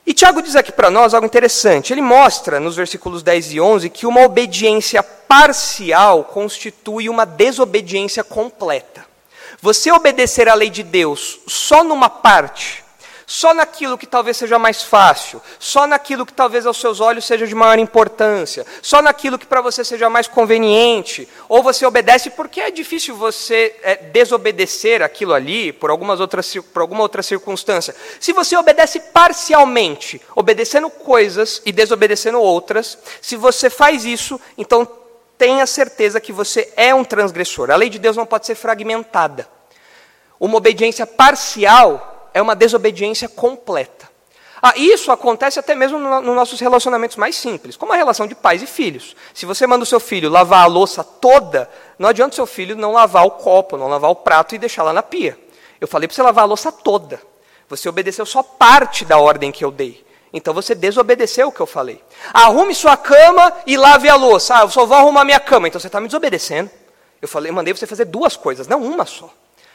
[0.08, 1.92] E Tiago diz aqui para nós algo interessante.
[1.92, 9.06] Ele mostra nos versículos 10 e 11 que uma obediência parcial constitui uma desobediência completa.
[9.60, 12.84] Você obedecer à lei de Deus só numa parte,
[13.30, 17.46] só naquilo que talvez seja mais fácil, só naquilo que talvez aos seus olhos seja
[17.46, 22.58] de maior importância, só naquilo que para você seja mais conveniente, ou você obedece porque
[22.58, 27.94] é difícil você é, desobedecer aquilo ali por, algumas outras, por alguma outra circunstância.
[28.18, 34.88] Se você obedece parcialmente, obedecendo coisas e desobedecendo outras, se você faz isso, então
[35.36, 37.70] tenha certeza que você é um transgressor.
[37.70, 39.46] A lei de Deus não pode ser fragmentada.
[40.40, 44.08] Uma obediência parcial é uma desobediência completa.
[44.60, 48.34] Ah, isso acontece até mesmo nos no nossos relacionamentos mais simples, como a relação de
[48.34, 49.14] pais e filhos.
[49.32, 52.76] Se você manda o seu filho lavar a louça toda, não adianta o seu filho
[52.76, 55.38] não lavar o copo, não lavar o prato e deixar lá na pia.
[55.80, 57.20] Eu falei para você lavar a louça toda.
[57.68, 60.04] Você obedeceu só parte da ordem que eu dei.
[60.32, 62.02] Então você desobedeceu o que eu falei.
[62.32, 64.58] Arrume sua cama e lave a louça.
[64.58, 65.68] Ah, eu só vou arrumar minha cama.
[65.68, 66.70] Então você está me desobedecendo.
[67.22, 69.30] Eu falei, mandei você fazer duas coisas, não uma só.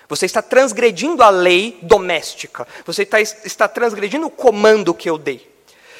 [0.10, 2.68] Você está transgredindo a lei doméstica.
[2.86, 5.52] Você está, está transgredindo o comando que eu dei.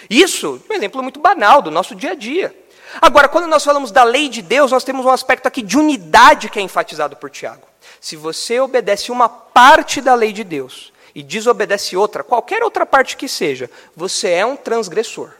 [0.10, 2.56] Isso, um exemplo muito banal do nosso dia a dia.
[3.02, 6.50] Agora, quando nós falamos da lei de Deus, nós temos um aspecto aqui de unidade
[6.50, 7.68] que é enfatizado por Tiago.
[8.00, 13.18] Se você obedece uma parte da lei de Deus e desobedece outra, qualquer outra parte
[13.18, 15.32] que seja, você é um transgressor.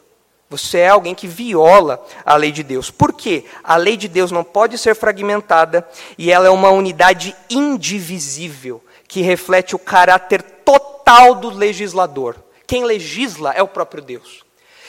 [0.54, 2.92] Você é alguém que viola a lei de Deus.
[2.92, 3.46] Por quê?
[3.64, 5.84] A lei de Deus não pode ser fragmentada
[6.16, 12.36] e ela é uma unidade indivisível que reflete o caráter total do legislador.
[12.68, 14.46] Quem legisla é o próprio Deus.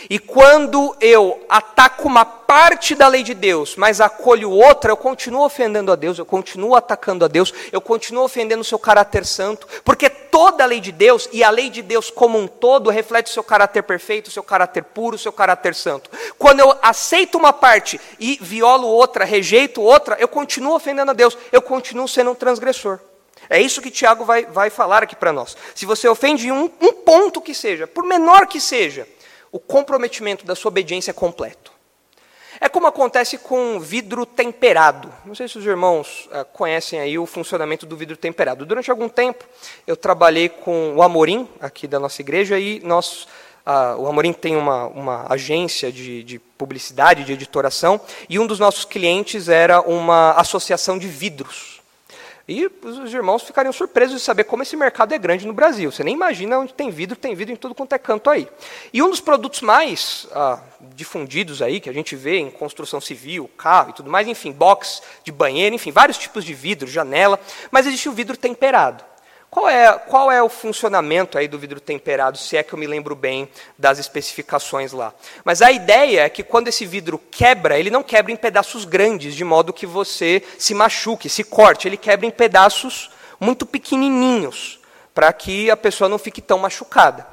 [0.08, 5.44] E quando eu ataco uma parte da lei de Deus, mas acolho outra, eu continuo
[5.44, 9.66] ofendendo a Deus, eu continuo atacando a Deus, eu continuo ofendendo o seu caráter santo,
[9.84, 13.30] porque toda a lei de Deus e a lei de Deus como um todo reflete
[13.30, 16.10] o seu caráter perfeito, o seu caráter puro, o seu caráter santo.
[16.38, 21.36] Quando eu aceito uma parte e violo outra, rejeito outra, eu continuo ofendendo a Deus,
[21.50, 22.98] eu continuo sendo um transgressor.
[23.48, 25.56] É isso que Tiago vai, vai falar aqui para nós.
[25.74, 29.06] Se você ofende um, um ponto que seja, por menor que seja,
[29.54, 31.70] o comprometimento da sua obediência é completo.
[32.60, 35.14] É como acontece com vidro temperado.
[35.24, 38.66] Não sei se os irmãos uh, conhecem aí o funcionamento do vidro temperado.
[38.66, 39.44] Durante algum tempo,
[39.86, 43.28] eu trabalhei com o Amorim, aqui da nossa igreja, e nós,
[43.64, 48.58] uh, o Amorim tem uma, uma agência de, de publicidade, de editoração, e um dos
[48.58, 51.73] nossos clientes era uma associação de vidros.
[52.46, 55.90] E os irmãos ficariam surpresos de saber como esse mercado é grande no Brasil.
[55.90, 58.46] Você nem imagina onde tem vidro, tem vidro em tudo quanto é canto aí.
[58.92, 60.61] E um dos produtos mais ah,
[60.94, 65.02] difundidos aí, que a gente vê em construção civil, carro e tudo mais, enfim, box
[65.24, 69.02] de banheiro, enfim, vários tipos de vidro, janela, mas existe o vidro temperado.
[69.54, 72.88] Qual é, qual é o funcionamento aí do vidro temperado, se é que eu me
[72.88, 75.14] lembro bem das especificações lá?
[75.44, 79.32] Mas a ideia é que quando esse vidro quebra, ele não quebra em pedaços grandes,
[79.32, 81.86] de modo que você se machuque, se corte.
[81.86, 84.80] Ele quebra em pedaços muito pequenininhos,
[85.14, 87.24] para que a pessoa não fique tão machucada.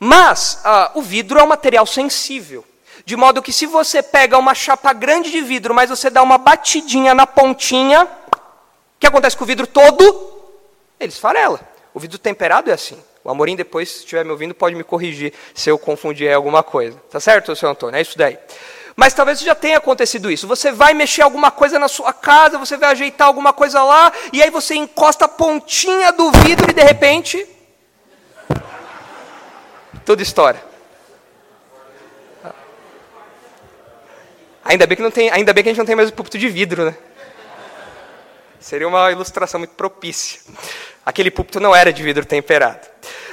[0.00, 2.64] Mas ah, o vidro é um material sensível.
[3.04, 6.38] De modo que se você pega uma chapa grande de vidro, mas você dá uma
[6.38, 10.25] batidinha na pontinha, o que acontece com o vidro todo?
[10.98, 11.60] Ele esfarela.
[11.92, 12.98] O vidro temperado é assim.
[13.22, 16.96] O Amorim, depois, se estiver me ouvindo, pode me corrigir se eu confundir alguma coisa.
[17.10, 17.98] Tá certo, seu Antônio?
[17.98, 18.38] É isso daí.
[18.94, 20.46] Mas talvez já tenha acontecido isso.
[20.46, 24.42] Você vai mexer alguma coisa na sua casa, você vai ajeitar alguma coisa lá, e
[24.42, 27.46] aí você encosta a pontinha do vidro e de repente.
[30.04, 30.64] Tudo história.
[34.64, 36.38] Ainda bem que, não tem, ainda bem que a gente não tem mais o púlpito
[36.38, 36.96] de vidro, né?
[38.66, 40.40] Seria uma ilustração muito propícia.
[41.04, 42.84] Aquele púlpito não era de vidro temperado.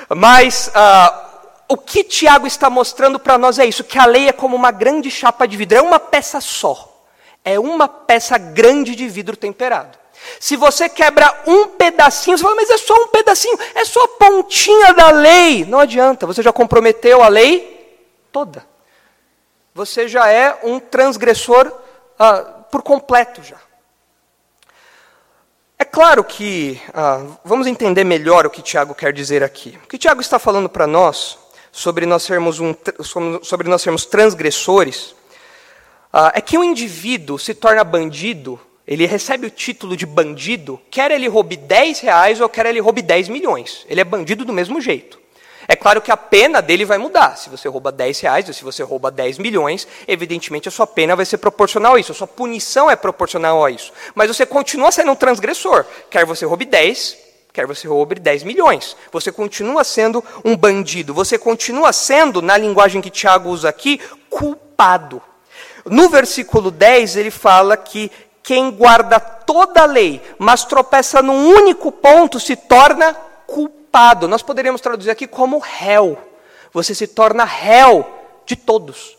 [0.08, 4.32] Mas uh, o que Tiago está mostrando para nós é isso: que a lei é
[4.32, 7.04] como uma grande chapa de vidro, é uma peça só.
[7.44, 9.98] É uma peça grande de vidro temperado.
[10.40, 14.08] Se você quebra um pedacinho, você fala, mas é só um pedacinho, é só a
[14.10, 15.66] pontinha da lei.
[15.66, 18.64] Não adianta, você já comprometeu a lei toda.
[19.74, 21.70] Você já é um transgressor
[22.20, 23.58] uh, por completo já.
[25.94, 29.78] Claro que ah, vamos entender melhor o que Tiago quer dizer aqui.
[29.84, 31.38] O que Tiago está falando para nós
[31.72, 32.74] sobre nós sermos, um,
[33.44, 35.14] sobre nós sermos transgressores
[36.12, 41.12] ah, é que um indivíduo se torna bandido, ele recebe o título de bandido, quer
[41.12, 43.86] ele roube 10 reais ou quer ele roube 10 milhões.
[43.88, 45.22] Ele é bandido do mesmo jeito.
[45.68, 47.38] É claro que a pena dele vai mudar.
[47.38, 51.16] Se você rouba 10 reais ou se você rouba 10 milhões, evidentemente a sua pena
[51.16, 53.92] vai ser proporcional a isso, a sua punição é proporcional a isso.
[54.14, 55.86] Mas você continua sendo um transgressor.
[56.10, 57.18] Quer você roube 10,
[57.54, 58.96] quer você roube 10 milhões.
[59.12, 61.14] Você continua sendo um bandido.
[61.14, 65.22] Você continua sendo, na linguagem que Tiago usa aqui, culpado.
[65.86, 71.92] No versículo 10, ele fala que quem guarda toda a lei, mas tropeça num único
[71.92, 73.14] ponto, se torna
[73.48, 74.28] culpado culpado.
[74.28, 76.18] Nós poderíamos traduzir aqui como réu.
[76.74, 78.04] Você se torna réu
[78.44, 79.16] de todos.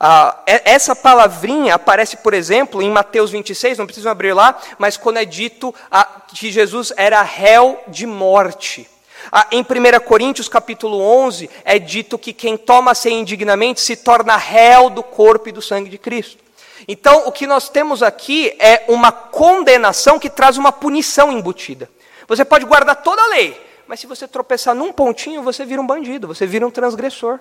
[0.00, 5.18] Ah, essa palavrinha aparece, por exemplo, em Mateus 26, não precisam abrir lá, mas quando
[5.18, 8.88] é dito ah, que Jesus era réu de morte.
[9.30, 14.36] Ah, em 1 Coríntios capítulo 11, é dito que quem toma sem indignamente se torna
[14.36, 16.42] réu do corpo e do sangue de Cristo.
[16.88, 21.88] Então, o que nós temos aqui é uma condenação que traz uma punição embutida.
[22.26, 25.86] Você pode guardar toda a lei, mas se você tropeçar num pontinho, você vira um
[25.86, 27.38] bandido, você vira um transgressor.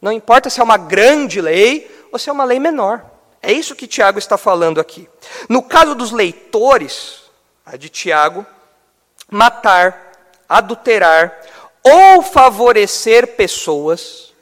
[0.00, 3.04] Não importa se é uma grande lei ou se é uma lei menor.
[3.42, 5.08] É isso que Tiago está falando aqui.
[5.48, 7.22] No caso dos leitores,
[7.64, 8.44] a de Tiago,
[9.30, 10.12] matar,
[10.48, 11.40] adulterar
[11.82, 14.32] ou favorecer pessoas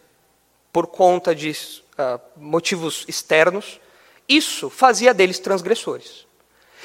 [0.72, 3.80] por conta de uh, motivos externos,
[4.29, 6.27] isso fazia deles transgressores.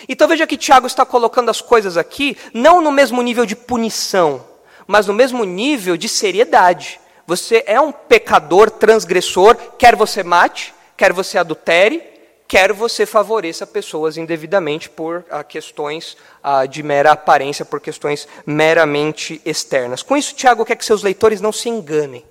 [0.08, 4.46] Então veja que Tiago está colocando as coisas aqui não no mesmo nível de punição,
[4.88, 7.00] mas no mesmo nível de seriedade.
[7.28, 12.02] Você é um pecador, transgressor, quer você mate, quer você adultere,
[12.48, 19.42] quer você favoreça pessoas indevidamente por ah, questões ah, de mera aparência, por questões meramente
[19.44, 20.02] externas.
[20.02, 22.26] Com isso, Tiago quer que seus leitores não se enganem.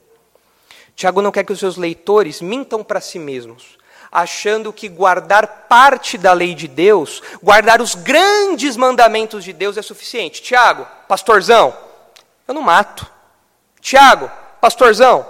[0.95, 3.77] Tiago não quer que os seus leitores mintam para si mesmos,
[4.11, 9.83] achando que guardar parte da lei de Deus, guardar os grandes mandamentos de Deus é
[9.83, 10.41] suficiente.
[10.41, 11.77] Tiago, pastorzão,
[12.47, 13.07] eu não mato.
[13.81, 14.31] Tiago,
[14.61, 15.27] pastorzão,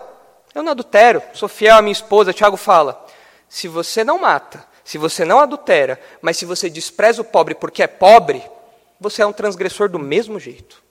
[0.55, 2.33] eu não adultero, sou fiel à minha esposa.
[2.33, 3.05] Tiago fala:
[3.49, 7.83] se você não mata, se você não adultera, mas se você despreza o pobre porque
[7.83, 8.43] é pobre,
[9.01, 10.83] você é um transgressor do mesmo jeito.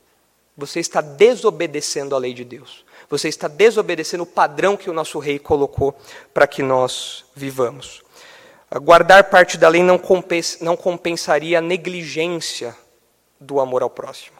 [0.58, 2.86] Você está desobedecendo a lei de Deus.
[3.10, 5.96] Você está desobedecendo o padrão que o nosso rei colocou
[6.34, 8.04] para que nós vivamos.
[8.82, 12.76] Guardar parte da lei não, compens não compensaria a negligência
[13.40, 14.38] do amor ao próximo.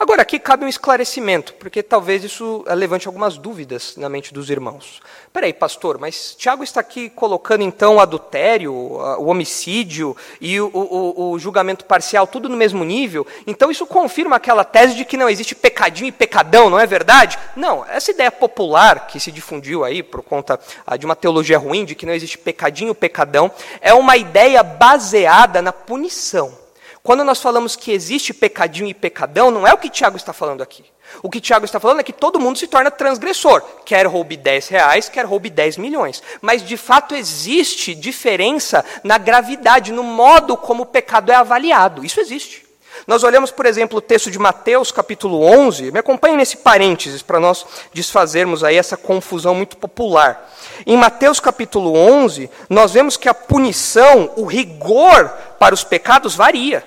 [0.00, 4.98] Agora, aqui cabe um esclarecimento, porque talvez isso levante algumas dúvidas na mente dos irmãos.
[5.30, 11.32] Peraí, pastor, mas Tiago está aqui colocando então o adultério, o homicídio e o, o,
[11.32, 13.26] o, julgamento parcial tudo no mesmo nível?
[13.46, 17.38] Então isso confirma aquela tese de que não existe pecadinho e pecadão, não é verdade?
[17.54, 21.84] Não, essa ideia popular que se difundiu aí por conta ah, de uma teologia ruim,
[21.84, 26.58] de que não existe pecadinho e pecadão, é uma ideia baseada na punição.
[27.02, 30.62] Quando nós falamos que existe pecadinho e pecadão, não é o que Tiago está falando
[30.62, 30.84] aqui.
[31.22, 33.62] O que Tiago está falando é que todo mundo se torna transgressor.
[33.84, 36.22] Quer roube 10 reais, quer roube 10 milhões.
[36.40, 42.04] Mas, de fato, existe diferença na gravidade, no modo como o pecado é avaliado.
[42.04, 42.69] Isso existe.
[43.06, 45.90] Nós olhamos, por exemplo, o texto de Mateus, capítulo 11.
[45.90, 50.50] Me acompanhe nesse parênteses para nós desfazermos aí essa confusão muito popular.
[50.86, 55.28] Em Mateus, capítulo 11, nós vemos que a punição, o rigor
[55.58, 56.84] para os pecados varia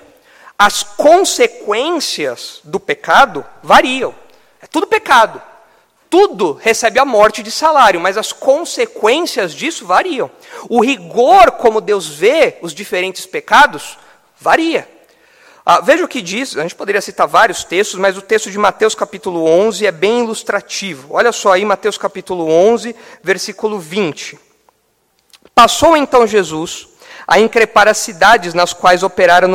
[0.58, 4.14] as consequências do pecado variam.
[4.62, 5.42] É tudo pecado.
[6.08, 10.30] Tudo recebe a morte de salário, mas as consequências disso variam.
[10.68, 13.98] O rigor, como Deus vê os diferentes pecados,
[14.40, 14.88] varia.
[15.66, 18.58] Ah, veja o que diz, a gente poderia citar vários textos, mas o texto de
[18.58, 21.14] Mateus capítulo 11 é bem ilustrativo.
[21.14, 24.38] Olha só aí, Mateus capítulo 11, versículo 20.
[25.54, 26.88] Passou então Jesus
[27.26, 29.48] a increpar as cidades nas quais operaram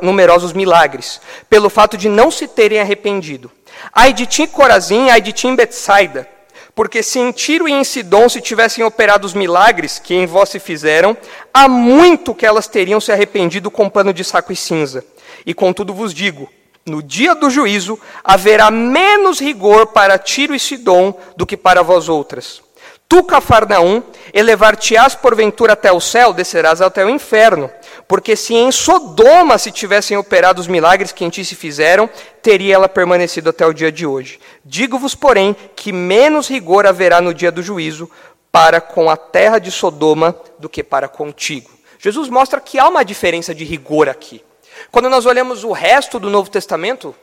[0.00, 3.50] numerosos milagres, pelo fato de não se terem arrependido.
[3.92, 6.28] Ai de ti, Corazim, ai de ti, Betsaida,
[6.76, 10.48] porque se em Tiro e em Sidom se tivessem operado os milagres que em vós
[10.48, 11.16] se fizeram,
[11.52, 15.04] há muito que elas teriam se arrependido com pano de saco e cinza.
[15.46, 16.50] E contudo vos digo,
[16.84, 22.08] no dia do juízo haverá menos rigor para Tiro e Sidom do que para vós
[22.08, 22.66] outras.
[23.08, 24.02] Tu, Cafarnaum,
[24.34, 27.70] elevar-te-ás porventura até o céu, descerás até o inferno.
[28.08, 32.10] Porque se em Sodoma se tivessem operado os milagres que em ti se fizeram,
[32.42, 34.40] teria ela permanecido até o dia de hoje.
[34.64, 38.10] Digo-vos, porém, que menos rigor haverá no dia do juízo
[38.50, 41.70] para com a terra de Sodoma do que para contigo.
[42.00, 44.42] Jesus mostra que há uma diferença de rigor aqui.
[44.90, 47.14] Quando nós olhamos o resto do Novo Testamento,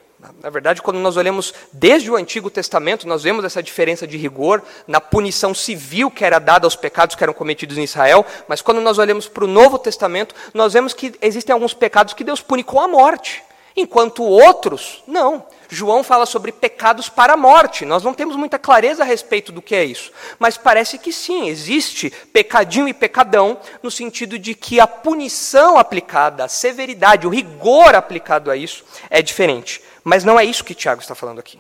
[0.42, 4.62] na verdade, quando nós olhamos desde o Antigo Testamento, nós vemos essa diferença de rigor
[4.88, 8.80] na punição civil que era dada aos pecados que eram cometidos em Israel, mas quando
[8.80, 12.64] nós olhamos para o Novo Testamento, nós vemos que existem alguns pecados que Deus pune
[12.64, 13.44] com a morte,
[13.76, 15.46] enquanto outros não.
[15.74, 17.86] João fala sobre pecados para a morte.
[17.86, 21.48] Nós não temos muita clareza a respeito do que é isso, mas parece que sim,
[21.48, 27.96] existe pecadinho e pecadão no sentido de que a punição aplicada, a severidade, o rigor
[27.96, 29.82] aplicado a isso é diferente.
[30.04, 31.60] Mas não é isso que Tiago está falando aqui.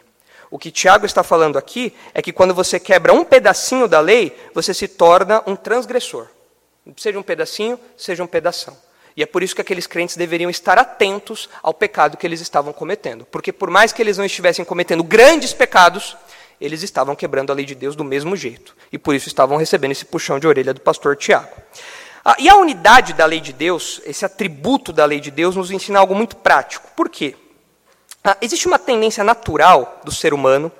[0.51, 4.37] O que Tiago está falando aqui é que quando você quebra um pedacinho da lei,
[4.53, 6.27] você se torna um transgressor.
[6.97, 8.77] Seja um pedacinho, seja um pedação.
[9.15, 12.73] E é por isso que aqueles crentes deveriam estar atentos ao pecado que eles estavam
[12.73, 13.25] cometendo.
[13.25, 16.17] Porque por mais que eles não estivessem cometendo grandes pecados,
[16.59, 18.75] eles estavam quebrando a lei de Deus do mesmo jeito.
[18.91, 21.55] E por isso estavam recebendo esse puxão de orelha do pastor Tiago.
[22.25, 25.71] Ah, e a unidade da lei de Deus, esse atributo da lei de Deus, nos
[25.71, 26.89] ensina algo muito prático.
[26.95, 27.35] Por quê?
[28.23, 30.71] Ah, existe uma tendência natural do ser humano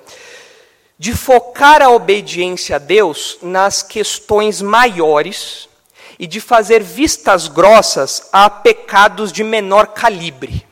[0.98, 5.68] de focar a obediência a Deus nas questões maiores
[6.18, 10.66] e de fazer vistas grossas a pecados de menor calibre.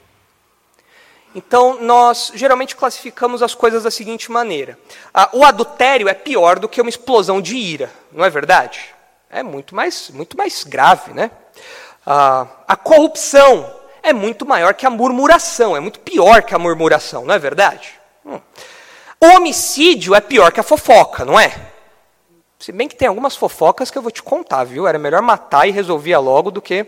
[1.34, 4.78] Então, nós geralmente classificamos as coisas da seguinte maneira:
[5.12, 8.80] ah, o adultério é pior do que uma explosão de ira, não é verdade?
[9.30, 11.30] É muito mais, muito mais grave, né?
[12.07, 17.24] Ah, a corrupção é muito maior que a murmuração, é muito pior que a murmuração,
[17.24, 17.99] não é verdade?
[18.26, 18.40] Hum.
[19.18, 21.71] O homicídio é pior que a fofoca, não é?
[22.62, 24.86] Se bem que tem algumas fofocas que eu vou te contar, viu?
[24.86, 26.86] Era melhor matar e resolvia logo do que.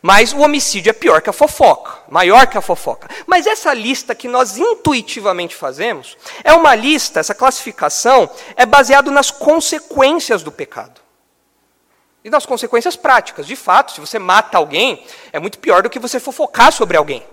[0.00, 3.08] Mas o homicídio é pior que a fofoca, maior que a fofoca.
[3.26, 9.32] Mas essa lista que nós intuitivamente fazemos é uma lista, essa classificação é baseada nas
[9.32, 11.00] consequências do pecado.
[12.24, 13.48] e das consequências práticas.
[13.48, 17.24] De fato, se você mata alguém, é muito pior do que você fofocar sobre alguém.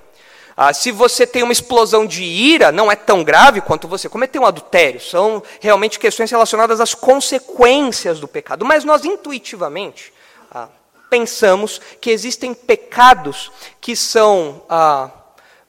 [0.56, 4.38] Ah, se você tem uma explosão de ira, não é tão grave quanto você cometer
[4.38, 5.00] um adultério.
[5.00, 8.64] São realmente questões relacionadas às consequências do pecado.
[8.64, 10.14] Mas nós, intuitivamente,
[10.52, 10.68] ah,
[11.10, 13.52] pensamos que existem pecados
[13.82, 15.10] que são ah,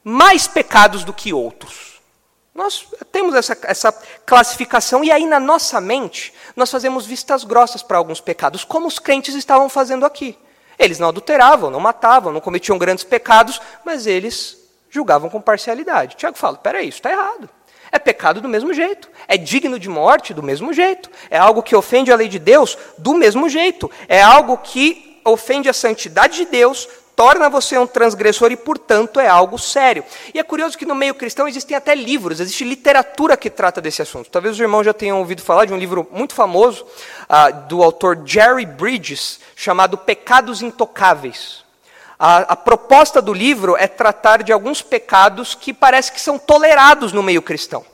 [0.03, 1.95] mais pecados do que outros.
[2.55, 3.91] Nós temos essa, essa
[4.24, 8.99] classificação, e aí na nossa mente, nós fazemos vistas grossas para alguns pecados, como os
[8.99, 10.39] crentes estavam fazendo aqui.
[10.78, 14.64] Eles não adulteravam, não matavam, não cometiam grandes pecados, mas eles
[14.95, 16.17] julgavam com parcialidade.
[16.17, 17.51] Tiago fala: peraí, isso está errado.
[17.91, 19.11] É pecado do mesmo jeito.
[19.27, 21.11] É digno de morte do mesmo jeito.
[21.29, 23.91] É algo que ofende a lei de Deus do mesmo jeito.
[24.09, 29.29] É algo que ofende a santidade de Deus torna você um transgressor e, portanto, é
[29.29, 30.05] algo sério.
[30.33, 34.03] E é curioso que no meio cristão existem até livros, existe literatura que trata desse
[34.03, 34.31] assunto.
[34.31, 38.23] Talvez os irmãos já tenham ouvido falar de um livro muito famoso uh, do autor
[38.25, 41.64] Jerry Bridges, chamado Pecados Intocáveis.
[42.19, 47.12] A, a proposta do livro é tratar de alguns pecados que parece que são tolerados
[47.12, 47.85] no meio cristão.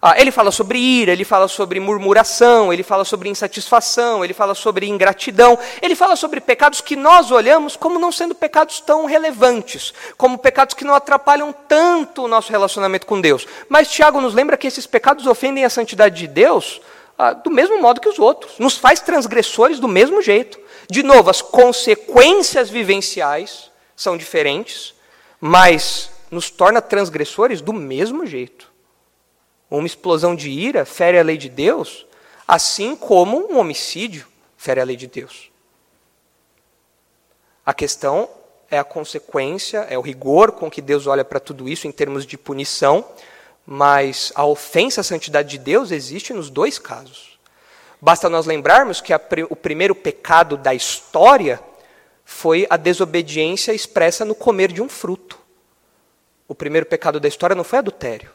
[0.00, 4.54] Ah, ele fala sobre ira, ele fala sobre murmuração, ele fala sobre insatisfação, ele fala
[4.54, 9.92] sobre ingratidão, ele fala sobre pecados que nós olhamos como não sendo pecados tão relevantes,
[10.16, 13.44] como pecados que não atrapalham tanto o nosso relacionamento com Deus.
[13.68, 16.80] Mas Tiago nos lembra que esses pecados ofendem a santidade de Deus
[17.18, 20.56] ah, do mesmo modo que os outros, nos faz transgressores do mesmo jeito.
[20.88, 24.94] De novo, as consequências vivenciais são diferentes,
[25.40, 28.68] mas nos torna transgressores do mesmo jeito
[29.70, 32.06] uma explosão de ira fere a lei de Deus,
[32.46, 34.26] assim como um homicídio
[34.56, 35.50] fere a lei de Deus.
[37.64, 38.28] A questão
[38.70, 42.24] é a consequência, é o rigor com que Deus olha para tudo isso em termos
[42.26, 43.04] de punição,
[43.66, 47.37] mas a ofensa à santidade de Deus existe nos dois casos.
[48.00, 49.20] Basta nós lembrarmos que a,
[49.50, 51.60] o primeiro pecado da história
[52.24, 55.38] foi a desobediência expressa no comer de um fruto.
[56.46, 58.30] O primeiro pecado da história não foi adultério.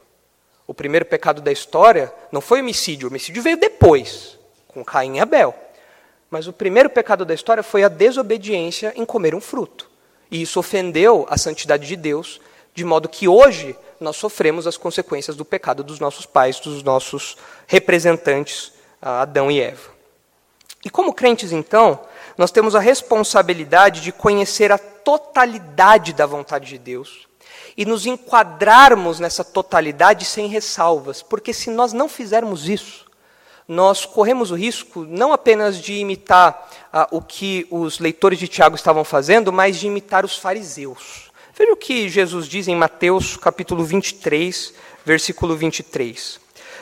[0.68, 4.38] O primeiro pecado da história não foi homicídio, o homicídio veio depois,
[4.68, 5.54] com Caim e Abel.
[6.30, 9.90] Mas o primeiro pecado da história foi a desobediência em comer um fruto.
[10.32, 12.42] E isso ofendeu a santidade de Deus,
[12.74, 17.38] de modo que hoje nós sofremos as consequências do pecado dos nossos pais, dos nossos
[17.68, 18.74] representantes,
[19.04, 19.92] Adão e Eva.
[20.86, 22.00] E como crentes, então,
[22.38, 27.28] nós temos a responsabilidade de conhecer a totalidade da vontade de Deus
[27.76, 33.06] e nos enquadrarmos nessa totalidade sem ressalvas, porque se nós não fizermos isso,
[33.68, 38.76] nós corremos o risco não apenas de imitar ah, o que os leitores de Tiago
[38.76, 41.32] estavam fazendo, mas de imitar os fariseus.
[41.56, 44.74] Veja o que Jesus diz em Mateus capítulo 23,
[45.06, 46.40] versículo 23.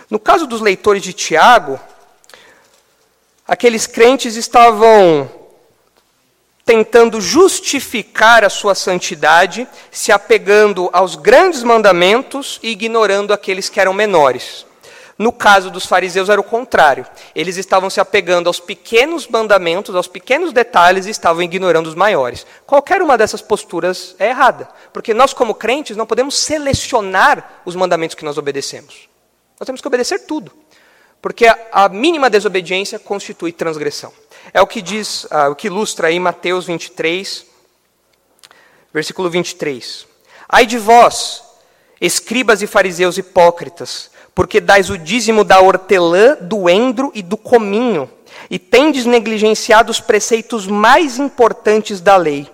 [0.09, 1.79] No caso dos leitores de Tiago,
[3.51, 5.29] aqueles crentes estavam
[6.63, 13.93] tentando justificar a sua santidade, se apegando aos grandes mandamentos e ignorando aqueles que eram
[13.93, 14.65] menores.
[15.17, 17.05] No caso dos fariseus era o contrário.
[17.35, 22.47] Eles estavam se apegando aos pequenos mandamentos, aos pequenos detalhes e estavam ignorando os maiores.
[22.65, 28.15] Qualquer uma dessas posturas é errada, porque nós como crentes não podemos selecionar os mandamentos
[28.15, 29.09] que nós obedecemos.
[29.59, 30.53] Nós temos que obedecer tudo,
[31.21, 34.11] porque a mínima desobediência constitui transgressão.
[34.53, 37.45] É o que diz, uh, o que ilustra aí Mateus 23,
[38.91, 40.07] versículo 23.
[40.49, 41.43] Ai de vós,
[41.99, 48.09] escribas e fariseus hipócritas, porque dais o dízimo da hortelã, do endro e do cominho,
[48.49, 52.49] e tendes negligenciado os preceitos mais importantes da lei: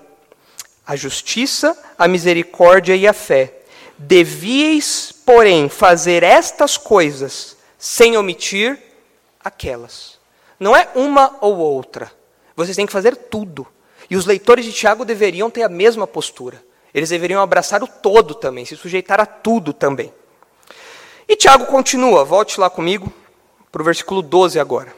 [0.86, 3.54] a justiça, a misericórdia e a fé.
[3.98, 8.80] Devieis, porém, fazer estas coisas sem omitir
[9.40, 10.20] aquelas.
[10.60, 12.12] Não é uma ou outra.
[12.56, 13.68] Vocês têm que fazer tudo.
[14.10, 16.64] E os leitores de Tiago deveriam ter a mesma postura.
[16.94, 20.12] Eles deveriam abraçar o todo também, se sujeitar a tudo também.
[21.28, 23.12] E Tiago continua, volte lá comigo,
[23.72, 24.96] para o versículo 12 agora.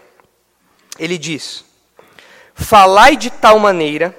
[0.98, 1.66] Ele diz:
[2.54, 4.16] Falai de tal maneira,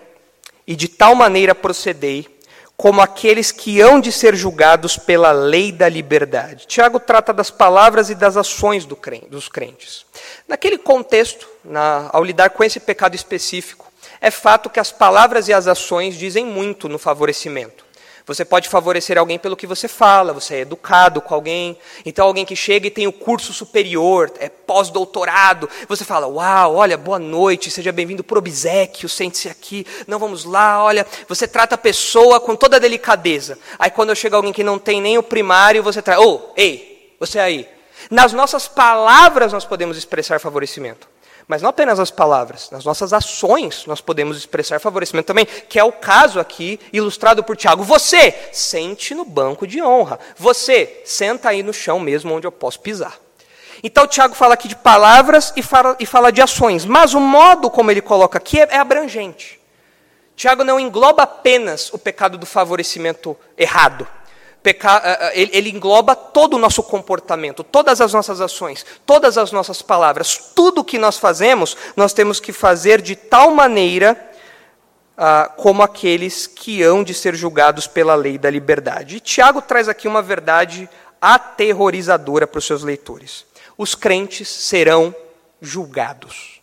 [0.67, 2.29] e de tal maneira procedei,
[2.81, 6.65] como aqueles que hão de ser julgados pela lei da liberdade.
[6.67, 10.07] Tiago trata das palavras e das ações do crente, dos crentes.
[10.49, 15.53] Naquele contexto, na, ao lidar com esse pecado específico, é fato que as palavras e
[15.53, 17.85] as ações dizem muito no favorecimento.
[18.31, 21.77] Você pode favorecer alguém pelo que você fala, você é educado com alguém.
[22.07, 26.97] Então, alguém que chega e tem o curso superior, é pós-doutorado, você fala: Uau, olha,
[26.97, 29.85] boa noite, seja bem-vindo para o obsequio, sente-se aqui.
[30.07, 31.05] Não, vamos lá, olha.
[31.27, 33.59] Você trata a pessoa com toda a delicadeza.
[33.77, 37.17] Aí, quando chega alguém que não tem nem o primário, você traz: Ô, oh, ei,
[37.19, 37.69] você aí.
[38.09, 41.09] Nas nossas palavras, nós podemos expressar favorecimento.
[41.51, 45.83] Mas não apenas as palavras, nas nossas ações nós podemos expressar favorecimento também, que é
[45.83, 47.83] o caso aqui ilustrado por Tiago.
[47.83, 50.21] Você, sente no banco de honra.
[50.37, 53.19] Você, senta aí no chão mesmo onde eu posso pisar.
[53.83, 57.69] Então Tiago fala aqui de palavras e fala, e fala de ações, mas o modo
[57.69, 59.61] como ele coloca aqui é, é abrangente.
[60.37, 64.07] Tiago não engloba apenas o pecado do favorecimento errado.
[64.63, 65.01] Peca...
[65.05, 69.81] Eh, eh, ele, engloba todo o nosso comportamento, todas as nossas ações, todas as nossas
[69.81, 74.31] palavras, tudo o que nós fazemos, nós temos que fazer de tal maneira
[75.17, 79.17] ah, como aqueles que hão de ser julgados pela lei da liberdade.
[79.17, 80.89] E Tiago traz aqui uma verdade
[81.21, 83.47] aterrorizadora para os seus leitores:
[83.77, 85.15] os crentes serão
[85.61, 86.60] julgados.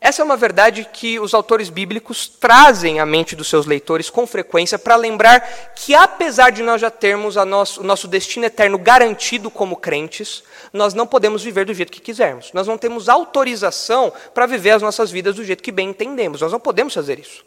[0.00, 4.26] Essa é uma verdade que os autores bíblicos trazem à mente dos seus leitores com
[4.26, 5.40] frequência para lembrar
[5.76, 10.42] que, apesar de nós já termos nosso, o nosso destino eterno garantido como crentes,
[10.72, 12.50] nós não podemos viver do jeito que quisermos.
[12.54, 16.40] Nós não temos autorização para viver as nossas vidas do jeito que bem entendemos.
[16.40, 17.44] Nós não podemos fazer isso.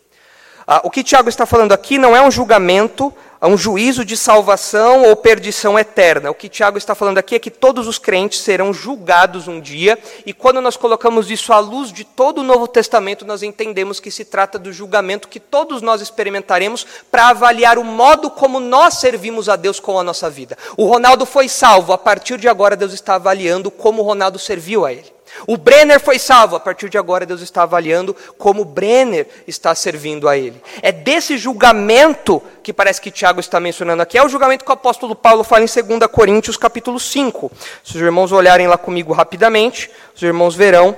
[0.66, 4.16] Ah, o que Tiago está falando aqui não é um julgamento a um juízo de
[4.16, 6.32] salvação ou perdição eterna.
[6.32, 10.00] O que Tiago está falando aqui é que todos os crentes serão julgados um dia,
[10.26, 14.10] e quando nós colocamos isso à luz de todo o Novo Testamento, nós entendemos que
[14.10, 19.50] se trata do julgamento que todos nós experimentaremos para avaliar o modo como nós servimos
[19.50, 20.58] a Deus com a nossa vida.
[20.78, 24.86] O Ronaldo foi salvo, a partir de agora Deus está avaliando como o Ronaldo serviu
[24.86, 25.12] a ele.
[25.48, 30.28] O Brenner foi salvo, a partir de agora Deus está avaliando como Brenner está servindo
[30.28, 30.62] a ele.
[30.82, 34.74] É desse julgamento que parece que Tiago está mencionando aqui, é o julgamento que o
[34.74, 37.52] apóstolo Paulo fala em 2 Coríntios capítulo 5.
[37.84, 40.98] Se os irmãos olharem lá comigo rapidamente, os irmãos verão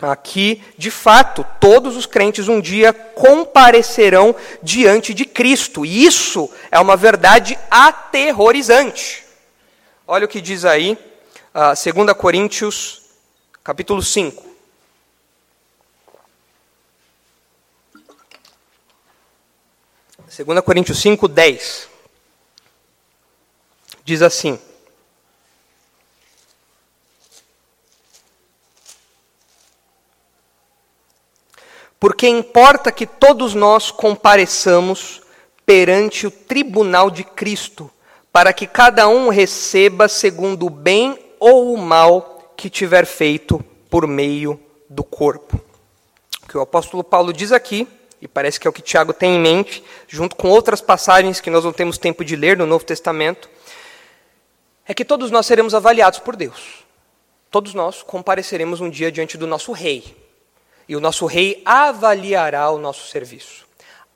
[0.00, 5.86] aqui, de fato, todos os crentes um dia comparecerão diante de Cristo.
[5.86, 9.24] E isso é uma verdade aterrorizante.
[10.06, 10.98] Olha o que diz aí,
[11.54, 13.05] uh, 2 Coríntios
[13.66, 14.44] capítulo 5.
[20.28, 21.88] Segunda Coríntios 5, 10.
[24.04, 24.56] Diz assim:
[31.98, 35.22] Porque importa que todos nós compareçamos
[35.64, 37.90] perante o tribunal de Cristo,
[38.30, 43.58] para que cada um receba segundo o bem ou o mal que tiver feito
[43.90, 45.60] por meio do corpo.
[46.42, 47.86] O que o apóstolo Paulo diz aqui,
[48.20, 51.50] e parece que é o que Tiago tem em mente, junto com outras passagens que
[51.50, 53.50] nós não temos tempo de ler no Novo Testamento,
[54.86, 56.84] é que todos nós seremos avaliados por Deus.
[57.50, 60.16] Todos nós compareceremos um dia diante do nosso rei.
[60.88, 63.65] E o nosso rei avaliará o nosso serviço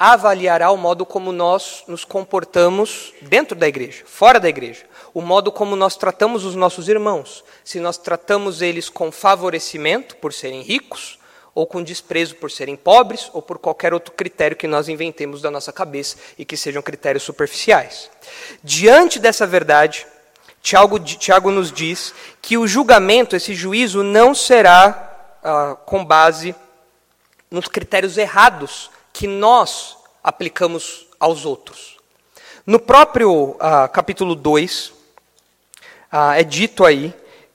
[0.03, 5.53] avaliará o modo como nós nos comportamos dentro da igreja, fora da igreja, o modo
[5.53, 11.19] como nós tratamos os nossos irmãos, se nós tratamos eles com favorecimento por serem ricos,
[11.55, 15.51] ou com desprezo por serem pobres, ou por qualquer outro critério que nós inventemos da
[15.51, 18.11] nossa cabeça e que sejam critérios superficiais.
[18.65, 20.07] Diante dessa verdade,
[20.63, 26.55] Tiago, Tiago nos diz que o julgamento, esse juízo, não será ah, com base
[27.51, 31.99] nos critérios errados que nós aplicamos aos outros.
[32.67, 34.93] No próprio ah, capítulo 2,
[36.13, 37.15] ah, é dito aí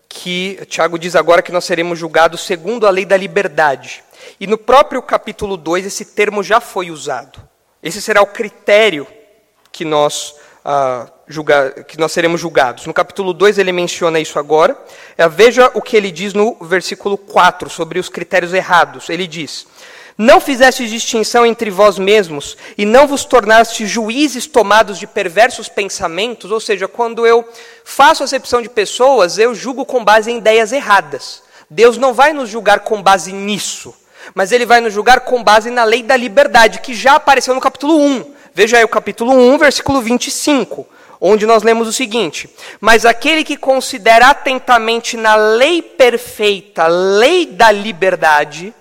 [0.10, 4.03] que Tiago diz agora que nós seremos julgados segundo a lei da liberdade.
[4.39, 7.39] E no próprio capítulo 2, esse termo já foi usado.
[7.84, 9.06] Esse será o critério
[9.72, 12.86] que nós, ah, julga, que nós seremos julgados.
[12.86, 14.78] No capítulo 2, ele menciona isso agora.
[15.18, 19.10] É, veja o que ele diz no versículo 4 sobre os critérios errados.
[19.10, 19.68] Ele diz.
[20.18, 26.51] Não fizeste distinção entre vós mesmos e não vos tornaste juízes tomados de perversos pensamentos,
[26.51, 27.45] ou seja, quando eu
[27.84, 31.43] faço acepção de pessoas, eu julgo com base em ideias erradas.
[31.70, 33.93] Deus não vai nos julgar com base nisso,
[34.34, 37.59] mas ele vai nos julgar com base na lei da liberdade, que já apareceu no
[37.59, 38.34] capítulo 1.
[38.53, 40.88] Veja aí o capítulo 1, versículo 25,
[41.20, 42.49] onde nós lemos o seguinte:
[42.80, 48.74] Mas aquele que considera atentamente na lei perfeita, lei da liberdade,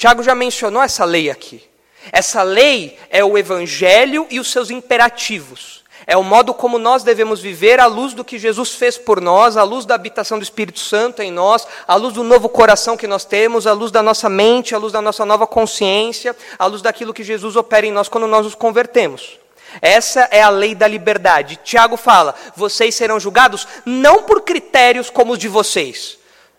[0.00, 1.62] Tiago já mencionou essa lei aqui.
[2.10, 5.84] Essa lei é o evangelho e os seus imperativos.
[6.06, 9.58] É o modo como nós devemos viver à luz do que Jesus fez por nós,
[9.58, 13.06] à luz da habitação do Espírito Santo em nós, à luz do novo coração que
[13.06, 16.80] nós temos, à luz da nossa mente, à luz da nossa nova consciência, à luz
[16.80, 19.38] daquilo que Jesus opera em nós quando nós nos convertemos.
[19.82, 21.60] Essa é a lei da liberdade.
[21.62, 26.16] Tiago fala: vocês serão julgados não por critérios como os de vocês.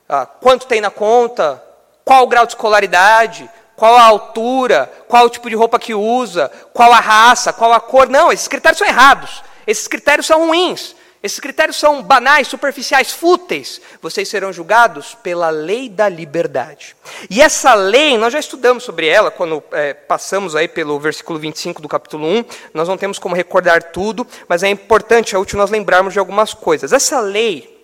[0.08, 1.71] Ah, quanto tem na conta?
[2.04, 6.52] Qual o grau de escolaridade, qual a altura, qual o tipo de roupa que usa,
[6.72, 8.08] qual a raça, qual a cor.
[8.08, 9.43] Não, esses critérios são errados.
[9.66, 10.95] Esses critérios são ruins.
[11.24, 13.80] Esses critérios são banais, superficiais, fúteis.
[14.02, 16.95] Vocês serão julgados pela lei da liberdade.
[17.30, 21.82] E essa lei, nós já estudamos sobre ela quando é, passamos aí pelo versículo 25
[21.82, 22.45] do capítulo 1.
[22.74, 26.56] Nós não temos como recordar tudo, mas é importante, é útil nós lembrarmos de algumas
[26.56, 26.91] coisas.
[26.91, 27.84] Essa lei,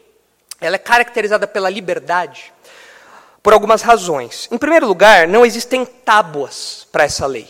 [0.59, 2.53] ela é caracterizada pela liberdade
[3.41, 4.47] por algumas razões.
[4.51, 7.47] Em primeiro lugar, não existem tábuas para essa lei.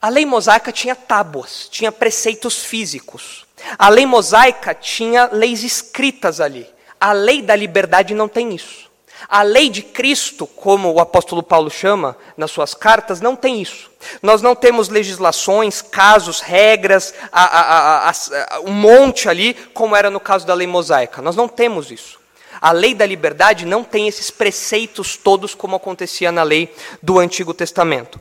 [0.00, 3.46] A lei mosaica tinha tábuas, tinha preceitos físicos.
[3.78, 6.66] A lei mosaica tinha leis escritas ali.
[6.98, 8.90] A lei da liberdade não tem isso.
[9.28, 13.90] A lei de Cristo, como o apóstolo Paulo chama nas suas cartas, não tem isso.
[14.22, 20.20] Nós não temos legislações, casos, regras, a, a, a, um monte ali, como era no
[20.20, 21.20] caso da lei mosaica.
[21.20, 22.19] Nós não temos isso.
[22.60, 27.54] A lei da liberdade não tem esses preceitos todos como acontecia na lei do Antigo
[27.54, 28.20] Testamento.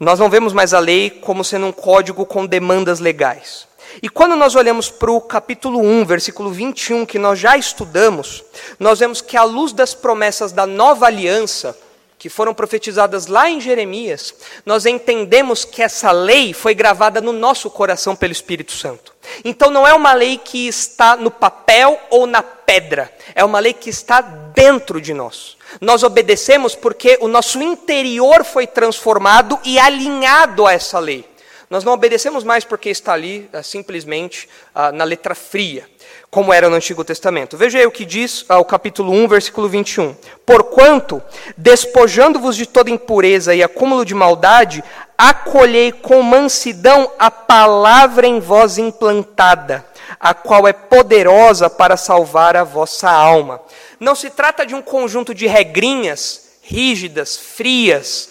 [0.00, 3.66] Nós não vemos mais a lei como sendo um código com demandas legais.
[4.02, 8.44] E quando nós olhamos para o capítulo 1, versículo 21, que nós já estudamos,
[8.78, 11.76] nós vemos que, à luz das promessas da nova aliança,
[12.18, 17.70] que foram profetizadas lá em Jeremias, nós entendemos que essa lei foi gravada no nosso
[17.70, 19.15] coração pelo Espírito Santo.
[19.44, 23.72] Então não é uma lei que está no papel ou na pedra, é uma lei
[23.72, 25.56] que está dentro de nós.
[25.80, 31.24] Nós obedecemos porque o nosso interior foi transformado e alinhado a essa lei.
[31.68, 35.88] Nós não obedecemos mais porque está ali uh, simplesmente uh, na letra fria,
[36.30, 37.56] como era no Antigo Testamento.
[37.56, 40.14] Veja aí o que diz uh, o capítulo 1, versículo 21.
[40.44, 41.20] Porquanto,
[41.56, 44.84] despojando-vos de toda impureza e acúmulo de maldade,
[45.18, 49.84] acolhei com mansidão a palavra em vós implantada,
[50.20, 53.60] a qual é poderosa para salvar a vossa alma.
[53.98, 58.28] Não se trata de um conjunto de regrinhas rígidas, frias,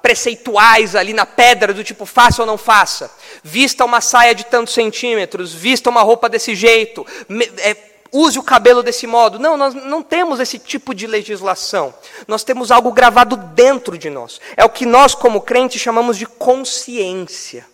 [0.00, 3.10] preceituais ali na pedra, do tipo faça ou não faça.
[3.42, 7.76] Vista uma saia de tantos centímetros, vista uma roupa desse jeito, me, é,
[8.12, 9.38] use o cabelo desse modo.
[9.38, 11.94] Não, nós não temos esse tipo de legislação.
[12.28, 14.40] Nós temos algo gravado dentro de nós.
[14.56, 17.66] É o que nós, como crentes, chamamos de consciência.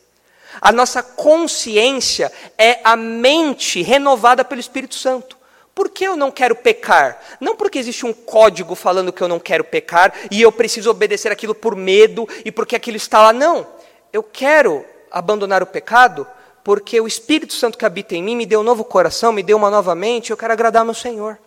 [0.61, 5.38] A nossa consciência é a mente renovada pelo Espírito Santo.
[5.79, 7.23] Por que eu não quero pecar?
[7.41, 11.31] Não porque existe um código falando que eu não quero pecar e eu preciso obedecer
[11.31, 13.33] aquilo por medo e porque aquilo está lá.
[13.33, 13.65] Não.
[14.13, 16.27] Eu quero abandonar o pecado
[16.65, 19.57] porque o Espírito Santo que habita em mim me deu um novo coração, me deu
[19.57, 21.39] uma nova mente, eu quero agradar meu Senhor.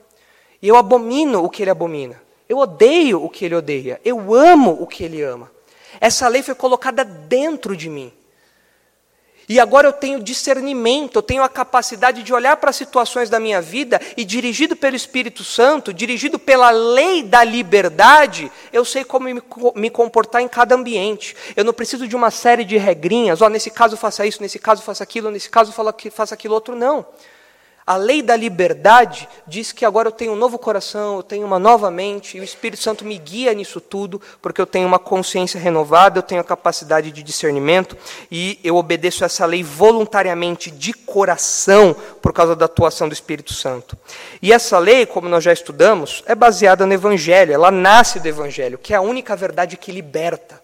[0.61, 2.15] E eu abomino o que ele abomina.
[2.47, 3.99] Eu odeio o que ele odeia.
[4.05, 5.51] Eu amo o que ele ama.
[5.99, 8.13] Essa lei foi colocada dentro de mim.
[9.51, 13.37] E agora eu tenho discernimento, eu tenho a capacidade de olhar para as situações da
[13.37, 19.27] minha vida e, dirigido pelo Espírito Santo, dirigido pela lei da liberdade, eu sei como
[19.75, 21.35] me comportar em cada ambiente.
[21.53, 24.81] Eu não preciso de uma série de regrinhas, ó, nesse caso faça isso, nesse caso
[24.83, 25.73] faça aquilo, nesse caso
[26.11, 27.05] faça aquilo outro, não.
[27.85, 31.57] A lei da liberdade diz que agora eu tenho um novo coração, eu tenho uma
[31.57, 35.59] nova mente, e o Espírito Santo me guia nisso tudo, porque eu tenho uma consciência
[35.59, 37.97] renovada, eu tenho a capacidade de discernimento,
[38.31, 43.97] e eu obedeço essa lei voluntariamente, de coração, por causa da atuação do Espírito Santo.
[44.41, 48.77] E essa lei, como nós já estudamos, é baseada no Evangelho, ela nasce do Evangelho,
[48.77, 50.60] que é a única verdade que liberta.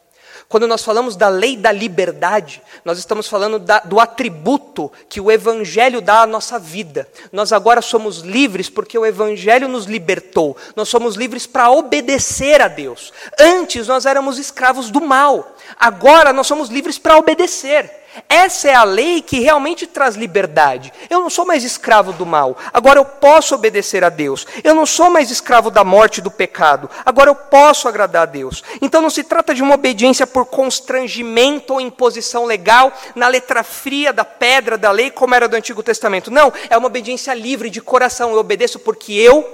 [0.49, 5.29] Quando nós falamos da lei da liberdade, nós estamos falando da, do atributo que o
[5.29, 7.05] Evangelho dá à nossa vida.
[7.33, 10.55] Nós agora somos livres porque o Evangelho nos libertou.
[10.73, 13.11] Nós somos livres para obedecer a Deus.
[13.37, 15.53] Antes nós éramos escravos do mal.
[15.77, 18.06] Agora nós somos livres para obedecer.
[18.27, 20.91] Essa é a lei que realmente traz liberdade.
[21.09, 24.45] Eu não sou mais escravo do mal, agora eu posso obedecer a Deus.
[24.63, 28.25] Eu não sou mais escravo da morte e do pecado, agora eu posso agradar a
[28.25, 28.63] Deus.
[28.81, 34.11] Então não se trata de uma obediência por constrangimento ou imposição legal na letra fria
[34.11, 36.31] da pedra da lei, como era do Antigo Testamento.
[36.31, 38.31] Não, é uma obediência livre de coração.
[38.31, 39.47] Eu obedeço porque eu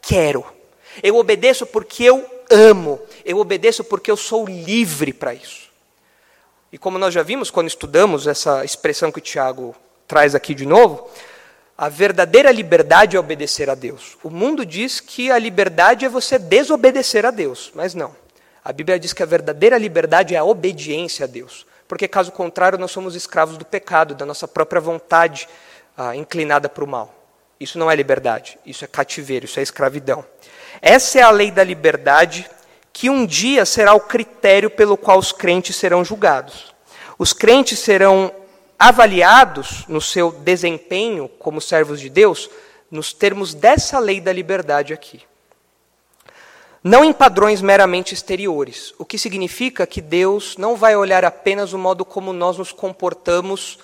[0.00, 0.44] quero.
[1.02, 3.00] Eu obedeço porque eu amo.
[3.24, 5.69] Eu obedeço porque eu sou livre para isso.
[6.72, 9.74] E como nós já vimos quando estudamos essa expressão que o Tiago
[10.06, 11.10] traz aqui de novo,
[11.76, 14.16] a verdadeira liberdade é obedecer a Deus.
[14.22, 18.14] O mundo diz que a liberdade é você desobedecer a Deus, mas não.
[18.62, 22.78] A Bíblia diz que a verdadeira liberdade é a obediência a Deus, porque caso contrário
[22.78, 25.48] nós somos escravos do pecado, da nossa própria vontade
[25.96, 27.14] ah, inclinada para o mal.
[27.58, 30.24] Isso não é liberdade, isso é cativeiro, isso é escravidão.
[30.80, 32.48] Essa é a lei da liberdade
[32.92, 36.74] que um dia será o critério pelo qual os crentes serão julgados.
[37.18, 38.32] Os crentes serão
[38.78, 42.48] avaliados no seu desempenho como servos de Deus
[42.90, 45.22] nos termos dessa lei da liberdade aqui.
[46.82, 51.78] Não em padrões meramente exteriores, o que significa que Deus não vai olhar apenas o
[51.78, 53.78] modo como nós nos comportamos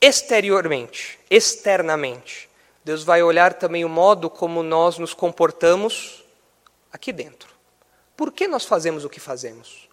[0.00, 2.48] exteriormente, externamente.
[2.84, 6.24] Deus vai olhar também o modo como nós nos comportamos
[6.92, 7.57] aqui dentro.
[8.18, 9.88] Por que nós fazemos o que fazemos?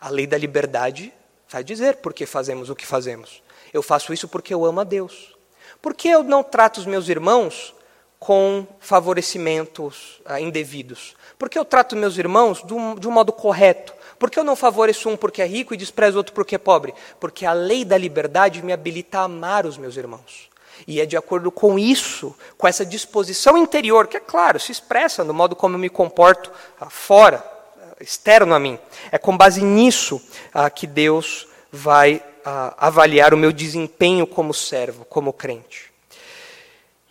[0.00, 1.12] A lei da liberdade
[1.46, 3.42] vai dizer por que fazemos o que fazemos.
[3.70, 5.36] Eu faço isso porque eu amo a Deus.
[5.82, 7.74] Por que eu não trato os meus irmãos
[8.18, 11.14] com favorecimentos ah, indevidos?
[11.38, 13.92] Por que eu trato meus irmãos de um, de um modo correto?
[14.18, 16.94] Por que eu não favoreço um porque é rico e desprezo outro porque é pobre?
[17.20, 20.49] Porque a lei da liberdade me habilita a amar os meus irmãos.
[20.86, 25.24] E é de acordo com isso, com essa disposição interior, que é claro, se expressa
[25.24, 26.50] no modo como eu me comporto
[26.80, 27.44] ah, fora,
[27.78, 28.78] ah, externo a mim.
[29.10, 30.20] É com base nisso
[30.52, 35.90] ah, que Deus vai ah, avaliar o meu desempenho como servo, como crente.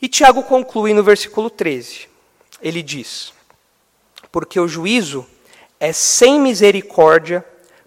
[0.01, 2.07] E Tiago conclui no versículo 13.
[2.61, 3.34] Ele diz:
[4.32, 5.26] Porque o juízo
[5.80, 7.45] é sem misericórdia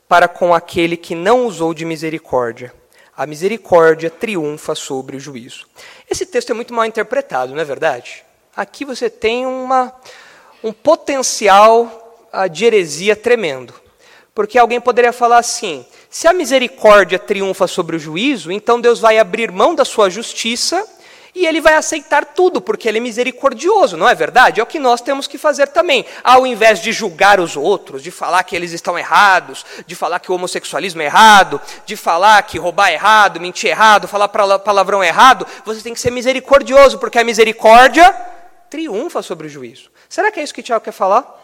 [0.08, 2.74] para com aquele que não usou de misericórdia.
[3.16, 5.66] A misericórdia triunfa sobre o juízo.
[6.10, 8.24] Esse texto é muito mal interpretado, não é verdade?
[8.56, 9.92] Aqui você tem uma,
[10.62, 13.74] um potencial uh, de heresia tremendo.
[14.34, 19.18] Porque alguém poderia falar assim: se a misericórdia triunfa sobre o juízo, então Deus vai
[19.18, 20.86] abrir mão da sua justiça
[21.34, 24.60] e ele vai aceitar tudo, porque ele é misericordioso, não é verdade?
[24.60, 26.04] É o que nós temos que fazer também.
[26.22, 30.30] Ao invés de julgar os outros, de falar que eles estão errados, de falar que
[30.30, 35.02] o homossexualismo é errado, de falar que roubar é errado, mentir é errado, falar palavrão
[35.02, 38.14] é errado, você tem que ser misericordioso, porque a misericórdia
[38.68, 39.90] triunfa sobre o juízo.
[40.10, 41.40] Será que é isso que Tiago quer falar?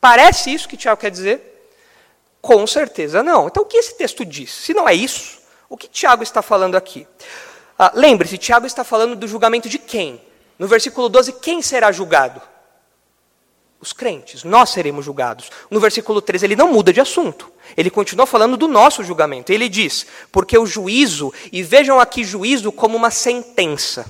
[0.00, 1.68] Parece isso que Tiago quer dizer?
[2.40, 3.46] Com certeza não.
[3.46, 4.50] Então o que esse texto diz?
[4.50, 5.38] Se não é isso,
[5.68, 7.06] o que Tiago está falando aqui?
[7.84, 10.20] Ah, Lembre-se, Tiago está falando do julgamento de quem?
[10.56, 12.40] No versículo 12, quem será julgado?
[13.80, 15.50] Os crentes, nós seremos julgados.
[15.68, 17.50] No versículo 13, ele não muda de assunto.
[17.76, 19.50] Ele continua falando do nosso julgamento.
[19.50, 24.06] Ele diz: porque o juízo, e vejam aqui juízo como uma sentença.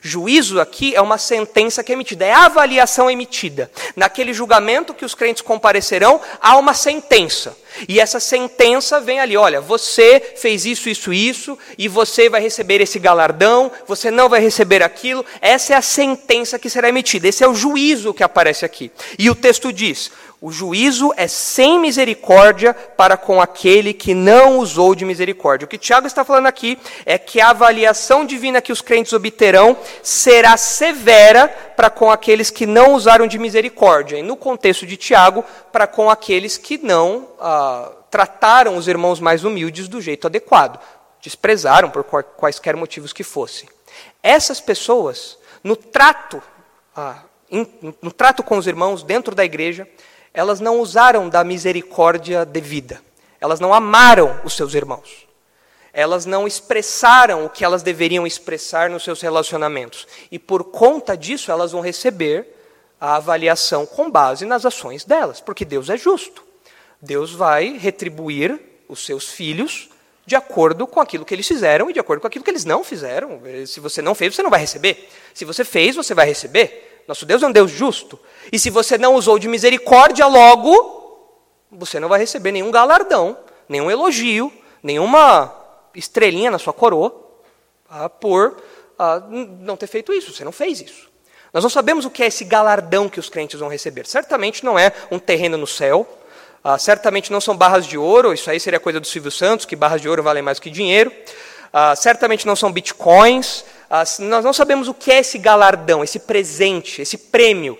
[0.00, 3.72] Juízo aqui é uma sentença que é emitida, é a avaliação emitida.
[3.96, 7.56] Naquele julgamento que os crentes comparecerão, há uma sentença.
[7.88, 12.80] E essa sentença vem ali: olha, você fez isso, isso, isso, e você vai receber
[12.80, 15.24] esse galardão, você não vai receber aquilo.
[15.40, 17.28] Essa é a sentença que será emitida.
[17.28, 18.90] Esse é o juízo que aparece aqui.
[19.18, 20.10] E o texto diz:
[20.40, 25.64] o juízo é sem misericórdia para com aquele que não usou de misericórdia.
[25.64, 29.76] O que Tiago está falando aqui é que a avaliação divina que os crentes obterão
[30.02, 34.16] será severa para com aqueles que não usaram de misericórdia.
[34.16, 39.44] E no contexto de Tiago, para com aqueles que não ah, trataram os irmãos mais
[39.44, 40.80] humildes do jeito adequado,
[41.20, 43.68] desprezaram por quaisquer motivos que fossem.
[44.22, 46.42] Essas pessoas, no trato,
[46.96, 47.22] ah,
[48.00, 49.86] no trato com os irmãos dentro da igreja,
[50.32, 53.00] elas não usaram da misericórdia devida.
[53.40, 55.25] Elas não amaram os seus irmãos.
[55.98, 60.06] Elas não expressaram o que elas deveriam expressar nos seus relacionamentos.
[60.30, 62.54] E por conta disso, elas vão receber
[63.00, 66.44] a avaliação com base nas ações delas, porque Deus é justo.
[67.00, 69.88] Deus vai retribuir os seus filhos
[70.26, 72.84] de acordo com aquilo que eles fizeram e de acordo com aquilo que eles não
[72.84, 73.40] fizeram.
[73.66, 75.08] Se você não fez, você não vai receber.
[75.32, 77.04] Se você fez, você vai receber.
[77.08, 78.20] Nosso Deus é um Deus justo.
[78.52, 81.26] E se você não usou de misericórdia, logo,
[81.72, 85.64] você não vai receber nenhum galardão, nenhum elogio, nenhuma
[85.96, 87.14] estrelinha na sua coroa
[87.88, 88.62] ah, por
[88.98, 89.22] ah,
[89.60, 90.32] não ter feito isso.
[90.32, 91.08] Você não fez isso.
[91.52, 94.06] Nós não sabemos o que é esse galardão que os crentes vão receber.
[94.06, 96.06] Certamente não é um terreno no céu.
[96.62, 98.34] Ah, certamente não são barras de ouro.
[98.34, 101.12] Isso aí seria coisa do Silvio Santos, que barras de ouro valem mais que dinheiro.
[101.72, 103.64] Ah, certamente não são bitcoins.
[103.88, 107.78] Ah, nós não sabemos o que é esse galardão, esse presente, esse prêmio.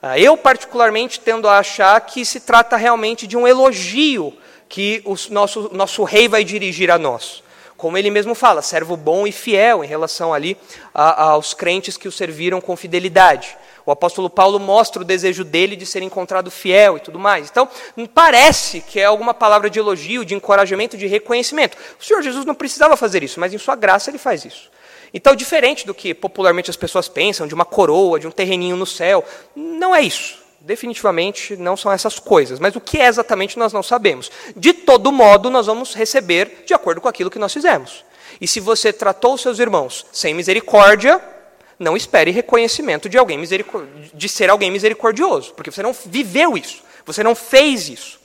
[0.00, 4.32] Ah, eu, particularmente, tendo a achar que se trata realmente de um elogio
[4.68, 7.42] que o nosso, nosso rei vai dirigir a nós.
[7.78, 10.56] Como ele mesmo fala, servo bom e fiel em relação ali
[10.92, 13.56] a, aos crentes que o serviram com fidelidade.
[13.86, 17.48] O apóstolo Paulo mostra o desejo dele de ser encontrado fiel e tudo mais.
[17.48, 17.68] Então,
[18.12, 21.78] parece que é alguma palavra de elogio, de encorajamento, de reconhecimento.
[22.00, 24.68] O Senhor Jesus não precisava fazer isso, mas em sua graça ele faz isso.
[25.14, 28.86] Então, diferente do que popularmente as pessoas pensam, de uma coroa, de um terreninho no
[28.86, 29.24] céu,
[29.54, 30.47] não é isso.
[30.60, 32.58] Definitivamente não são essas coisas.
[32.58, 34.30] Mas o que é exatamente nós não sabemos.
[34.56, 38.04] De todo modo, nós vamos receber de acordo com aquilo que nós fizemos.
[38.40, 41.20] E se você tratou os seus irmãos sem misericórdia,
[41.78, 43.40] não espere reconhecimento de alguém
[44.12, 48.18] de ser alguém misericordioso, porque você não viveu isso, você não fez isso.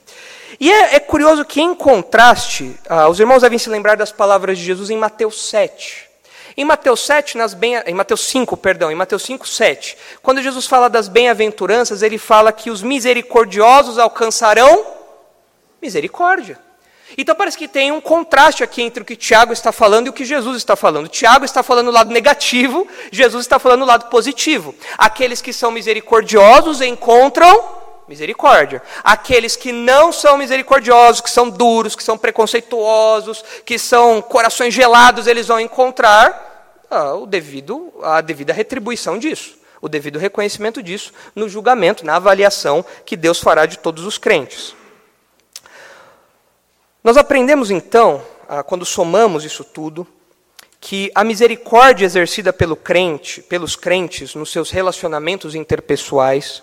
[0.60, 4.58] E é, é curioso que, em contraste, ah, os irmãos devem se lembrar das palavras
[4.58, 6.13] de Jesus em Mateus 7.
[6.56, 10.66] Em Mateus 7, nas bem, em Mateus 5, perdão, em Mateus 5, 7, quando Jesus
[10.68, 14.86] fala das bem-aventuranças, ele fala que os misericordiosos alcançarão
[15.82, 16.60] misericórdia.
[17.18, 20.14] Então parece que tem um contraste aqui entre o que Tiago está falando e o
[20.14, 21.08] que Jesus está falando.
[21.08, 24.74] Tiago está falando o lado negativo, Jesus está falando o lado positivo.
[24.98, 28.82] Aqueles que são misericordiosos encontram misericórdia.
[29.04, 35.28] Aqueles que não são misericordiosos, que são duros, que são preconceituosos, que são corações gelados,
[35.28, 41.50] eles vão encontrar ah, o devido, a devida retribuição disso, o devido reconhecimento disso no
[41.50, 44.76] julgamento, na avaliação que Deus fará de todos os crentes.
[47.04, 50.08] Nós aprendemos então, ah, quando somamos isso tudo,
[50.80, 56.62] que a misericórdia exercida pelo crente, pelos crentes nos seus relacionamentos interpessoais,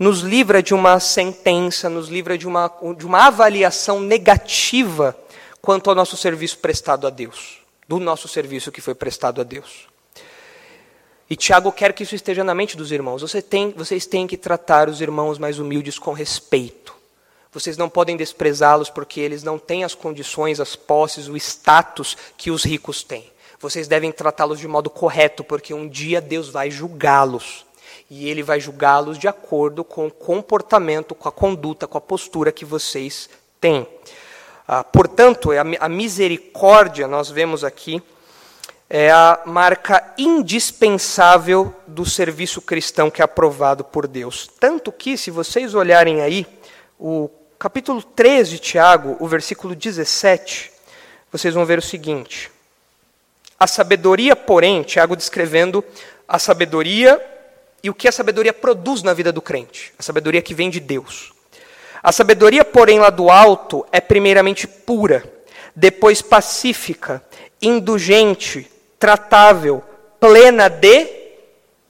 [0.00, 5.14] nos livra de uma sentença, nos livra de uma, de uma avaliação negativa
[5.60, 9.90] quanto ao nosso serviço prestado a Deus, do nosso serviço que foi prestado a Deus.
[11.28, 13.20] E Tiago quer que isso esteja na mente dos irmãos.
[13.20, 16.94] Você tem, vocês têm que tratar os irmãos mais humildes com respeito.
[17.52, 22.50] Vocês não podem desprezá-los porque eles não têm as condições, as posses, o status que
[22.50, 23.30] os ricos têm.
[23.60, 27.66] Vocês devem tratá-los de modo correto, porque um dia Deus vai julgá-los.
[28.10, 32.50] E ele vai julgá-los de acordo com o comportamento, com a conduta, com a postura
[32.50, 33.30] que vocês
[33.60, 33.86] têm.
[34.66, 38.02] Ah, portanto, a misericórdia, nós vemos aqui,
[38.88, 44.50] é a marca indispensável do serviço cristão que é aprovado por Deus.
[44.58, 46.44] Tanto que, se vocês olharem aí,
[46.98, 50.72] o capítulo 3 de Tiago, o versículo 17,
[51.30, 52.50] vocês vão ver o seguinte:
[53.58, 55.84] A sabedoria, porém, Tiago descrevendo
[56.26, 57.24] a sabedoria
[57.82, 60.80] e o que a sabedoria produz na vida do crente, a sabedoria que vem de
[60.80, 61.32] Deus.
[62.02, 65.22] A sabedoria, porém, lá do alto é primeiramente pura,
[65.74, 67.22] depois pacífica,
[67.60, 69.82] indulgente, tratável,
[70.18, 71.06] plena de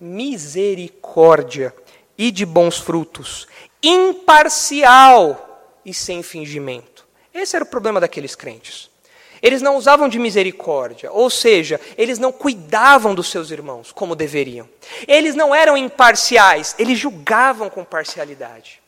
[0.00, 1.74] misericórdia
[2.16, 3.46] e de bons frutos,
[3.82, 7.06] imparcial e sem fingimento.
[7.32, 8.89] Esse era o problema daqueles crentes.
[9.42, 14.68] Eles não usavam de misericórdia, ou seja, eles não cuidavam dos seus irmãos como deveriam.
[15.08, 18.80] Eles não eram imparciais, eles julgavam com parcialidade.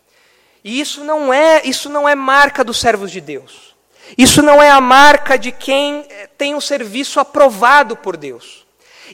[0.64, 3.74] E isso não é, isso não é marca dos servos de Deus.
[4.16, 8.66] Isso não é a marca de quem eh, tem um serviço aprovado por Deus.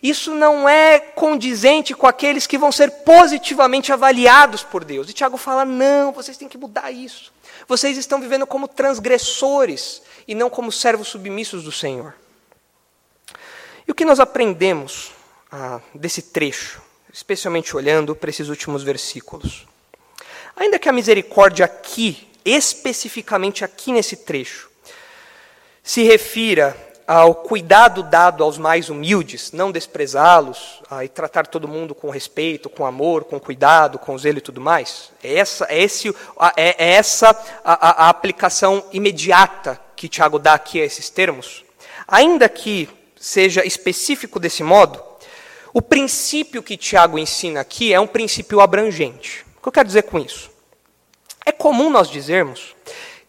[0.02, 5.08] Isso não é condizente com aqueles que vão ser positivamente avaliados por Deus.
[5.08, 7.32] E Tiago fala: não, vocês têm que mudar isso.
[7.66, 12.14] Vocês estão vivendo como transgressores e não como servos submissos do Senhor.
[13.86, 15.10] E o que nós aprendemos
[15.50, 19.66] ah, desse trecho, especialmente olhando para esses últimos versículos?
[20.54, 24.68] Ainda que a misericórdia aqui, especificamente aqui nesse trecho,
[25.82, 26.76] se refira
[27.08, 32.68] ao cuidado dado aos mais humildes, não desprezá-los ah, e tratar todo mundo com respeito,
[32.68, 35.10] com amor, com cuidado, com zelo e tudo mais.
[35.24, 36.10] É essa, é esse,
[36.54, 37.30] é, é essa
[37.64, 41.64] a, a, aplicação imediata que Tiago dá aqui a esses termos.
[42.06, 42.86] Ainda que
[43.18, 45.02] seja específico desse modo,
[45.72, 49.46] o princípio que Tiago ensina aqui é um princípio abrangente.
[49.56, 50.50] O que eu quero dizer com isso?
[51.46, 52.76] É comum nós dizermos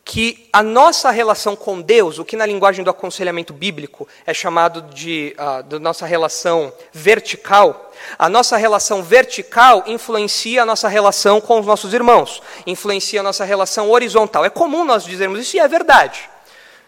[0.10, 4.82] que a nossa relação com Deus, o que na linguagem do aconselhamento bíblico é chamado
[4.82, 11.60] de uh, da nossa relação vertical, a nossa relação vertical influencia a nossa relação com
[11.60, 14.44] os nossos irmãos, influencia a nossa relação horizontal.
[14.44, 16.28] É comum nós dizermos isso e é verdade,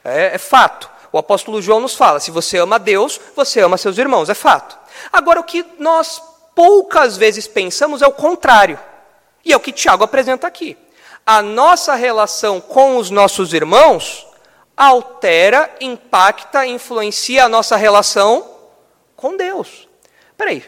[0.04, 0.90] é, é fato.
[1.12, 4.76] O apóstolo João nos fala: se você ama Deus, você ama seus irmãos, é fato.
[5.14, 6.20] Agora, o que nós
[6.56, 8.80] poucas vezes pensamos é o contrário,
[9.46, 10.76] e é o que Tiago apresenta aqui
[11.32, 14.28] a nossa relação com os nossos irmãos
[14.76, 18.46] altera, impacta, influencia a nossa relação
[19.16, 19.88] com Deus.
[20.38, 20.62] Peraí.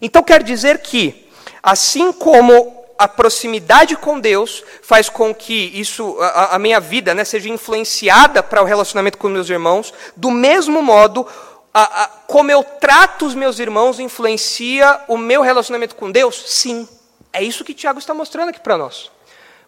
[0.00, 1.28] Então quer dizer que,
[1.62, 7.22] assim como a proximidade com Deus faz com que isso, a, a minha vida, né,
[7.22, 11.26] seja influenciada para o relacionamento com meus irmãos, do mesmo modo,
[11.74, 16.44] a, a, como eu trato os meus irmãos influencia o meu relacionamento com Deus?
[16.46, 16.88] Sim.
[17.30, 19.10] É isso que Tiago está mostrando aqui para nós.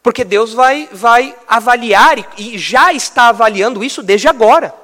[0.03, 4.75] Porque Deus vai, vai avaliar e já está avaliando isso desde agora.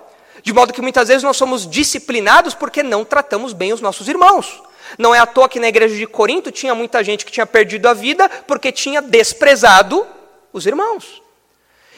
[0.42, 4.62] De modo que muitas vezes nós somos disciplinados porque não tratamos bem os nossos irmãos.
[4.98, 7.86] Não é à toa que na igreja de Corinto tinha muita gente que tinha perdido
[7.88, 10.06] a vida porque tinha desprezado
[10.52, 11.22] os irmãos.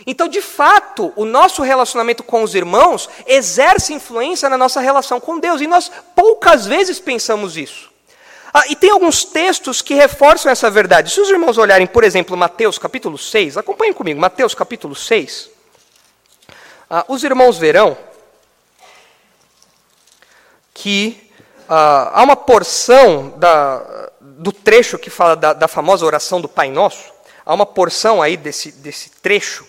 [0.07, 5.39] Então, de fato, o nosso relacionamento com os irmãos exerce influência na nossa relação com
[5.39, 7.91] Deus, e nós poucas vezes pensamos isso.
[8.53, 11.11] Ah, e tem alguns textos que reforçam essa verdade.
[11.11, 15.51] Se os irmãos olharem, por exemplo, Mateus capítulo 6, acompanhem comigo, Mateus capítulo 6.
[16.89, 17.97] Ah, os irmãos verão
[20.73, 21.31] que
[21.69, 26.71] ah, há uma porção da, do trecho que fala da, da, famosa oração do Pai
[26.71, 27.13] Nosso,
[27.45, 29.67] há uma porção aí desse, desse trecho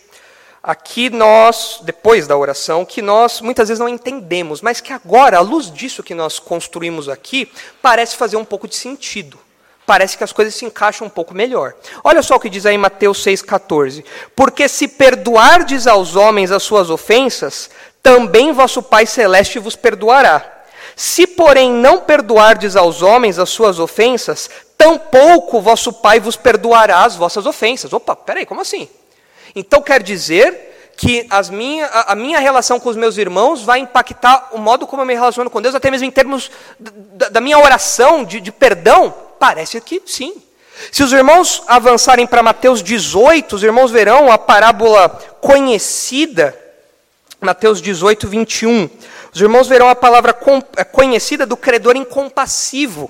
[0.61, 5.41] aqui nós, depois da oração, que nós muitas vezes não entendemos, mas que agora, à
[5.41, 7.51] luz disso que nós construímos aqui,
[7.81, 9.39] parece fazer um pouco de sentido.
[9.85, 11.73] Parece que as coisas se encaixam um pouco melhor.
[12.03, 14.05] Olha só o que diz aí Mateus 6,14.
[14.35, 17.71] Porque se perdoardes aos homens as suas ofensas,
[18.03, 20.45] também vosso Pai Celeste vos perdoará.
[20.95, 24.47] Se, porém, não perdoardes aos homens as suas ofensas,
[24.77, 27.91] tampouco vosso Pai vos perdoará as vossas ofensas.
[27.91, 28.87] Opa, peraí, como assim?
[29.59, 33.79] Então quer dizer que as minha, a, a, minha relação com os meus irmãos vai
[33.79, 37.41] impactar o modo como eu me relaciono com Deus, até mesmo em termos da, da
[37.41, 39.13] minha oração de, de perdão?
[39.39, 40.33] Parece que sim.
[40.91, 45.09] Se os irmãos avançarem para Mateus 18, os irmãos verão a parábola
[45.41, 46.57] conhecida,
[47.39, 48.89] Mateus 18, 21.
[49.33, 50.33] Os irmãos verão a palavra
[50.91, 53.09] conhecida do credor incompassivo.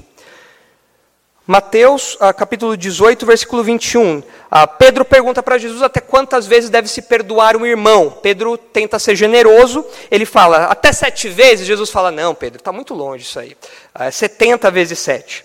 [1.49, 4.21] Mateus, ah, capítulo 18, versículo 21.
[4.51, 8.11] Ah, Pedro pergunta para Jesus até quantas vezes deve se perdoar um irmão.
[8.21, 11.65] Pedro tenta ser generoso, ele fala até sete vezes.
[11.65, 13.57] Jesus fala: Não, Pedro, está muito longe isso aí.
[13.95, 15.43] Ah, é 70 vezes sete.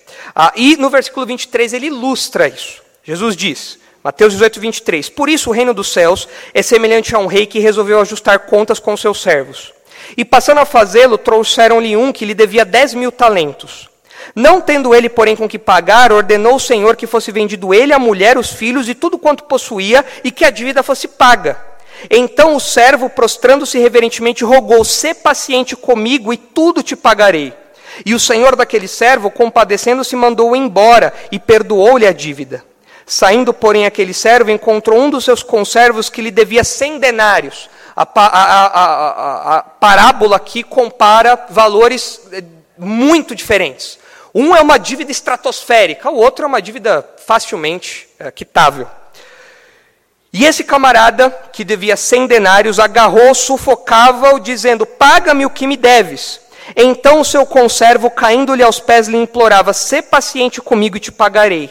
[0.55, 2.83] E no versículo 23 ele ilustra isso.
[3.03, 7.27] Jesus diz, Mateus 18, 23: Por isso o reino dos céus é semelhante a um
[7.27, 9.73] rei que resolveu ajustar contas com seus servos.
[10.19, 13.94] E passando a fazê-lo, trouxeram-lhe um que lhe devia dez mil talentos.
[14.35, 17.99] Não tendo ele, porém, com que pagar, ordenou o Senhor que fosse vendido ele, a
[17.99, 21.59] mulher, os filhos e tudo quanto possuía, e que a dívida fosse paga.
[22.11, 27.53] Então o servo, prostrando-se reverentemente, rogou: Sê paciente comigo e tudo te pagarei.
[28.05, 32.65] E o senhor daquele servo, compadecendo-se, mandou-o embora e perdoou-lhe a dívida.
[33.07, 37.69] Saindo, porém, aquele servo encontrou um dos seus conservos que lhe devia cem denários.
[37.95, 42.43] A, a, a, a parábola aqui compara valores eh,
[42.77, 43.99] muito diferentes.
[44.35, 48.89] Um é uma dívida estratosférica, o outro é uma dívida facilmente é, quitável.
[50.33, 56.41] E esse camarada, que devia 100 denários, agarrou, sufocava-o, dizendo: Paga-me o que me deves.
[56.75, 61.71] Então o seu conservo, caindo-lhe aos pés, lhe implorava: Sê paciente comigo e te pagarei.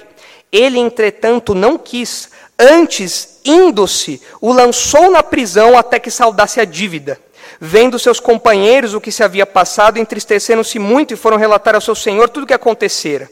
[0.49, 7.20] Ele, entretanto, não quis, antes, indo-se, o lançou na prisão até que saudasse a dívida.
[7.59, 11.95] Vendo seus companheiros o que se havia passado, entristeceram-se muito e foram relatar ao seu
[11.95, 13.29] senhor tudo o que acontecera.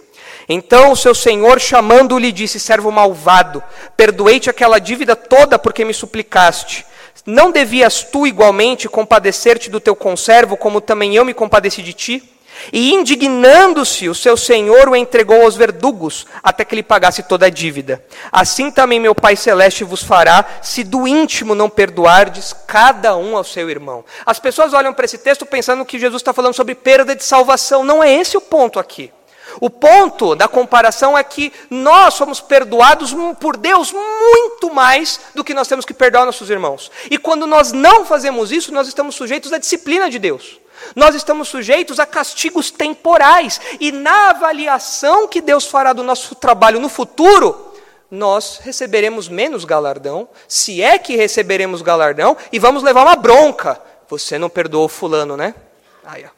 [0.48, 3.64] Então o seu senhor, chamando-lhe, disse: Servo malvado,
[3.96, 6.86] perdoei-te aquela dívida toda porque me suplicaste.
[7.26, 12.31] Não devias tu igualmente compadecer-te do teu conservo, como também eu me compadeci de ti?
[12.72, 17.50] E indignando-se, o seu senhor o entregou aos verdugos, até que lhe pagasse toda a
[17.50, 18.04] dívida.
[18.32, 23.44] Assim também meu Pai Celeste vos fará, se do íntimo não perdoardes cada um ao
[23.44, 24.06] seu irmão.
[24.26, 27.84] As pessoas olham para esse texto pensando que Jesus está falando sobre perda de salvação.
[27.84, 29.12] Não é esse o ponto aqui.
[29.60, 35.54] O ponto da comparação é que nós somos perdoados por Deus muito mais do que
[35.54, 36.90] nós temos que perdoar nossos irmãos.
[37.10, 40.61] E quando nós não fazemos isso, nós estamos sujeitos à disciplina de Deus.
[40.96, 43.60] Nós estamos sujeitos a castigos temporais.
[43.80, 47.74] E na avaliação que Deus fará do nosso trabalho no futuro,
[48.10, 53.82] nós receberemos menos galardão, se é que receberemos galardão, e vamos levar uma bronca.
[54.10, 55.56] Você não perdoou fulano, né?
[56.04, 56.30] Aí, ó.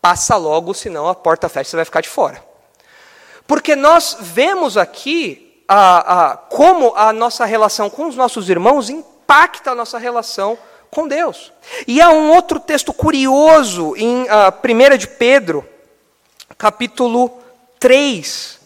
[0.00, 2.42] Passa logo, senão a porta fecha, você vai ficar de fora.
[3.46, 9.72] Porque nós vemos aqui a, a, como a nossa relação com os nossos irmãos impacta
[9.72, 10.62] a nossa relação com
[11.08, 11.52] Deus.
[11.86, 15.66] E há um outro texto curioso em uh, ah, 1 de Pedro,
[16.56, 17.38] capítulo
[17.78, 18.60] 3,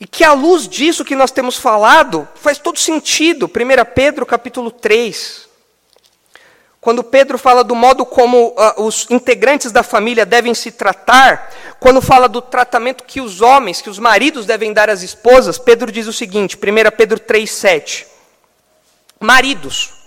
[0.00, 3.46] e que à luz disso que nós temos falado, faz todo sentido.
[3.46, 3.50] 1
[3.94, 5.48] Pedro, capítulo 3.
[6.80, 12.00] Quando Pedro fala do modo como uh, os integrantes da família devem se tratar, quando
[12.00, 16.06] fala do tratamento que os homens, que os maridos devem dar às esposas, Pedro diz
[16.06, 18.06] o seguinte, 1 Pedro 3,7:
[19.20, 19.99] Maridos,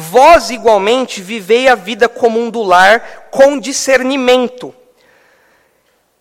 [0.00, 4.72] Vós igualmente vivei a vida comum do lar com discernimento,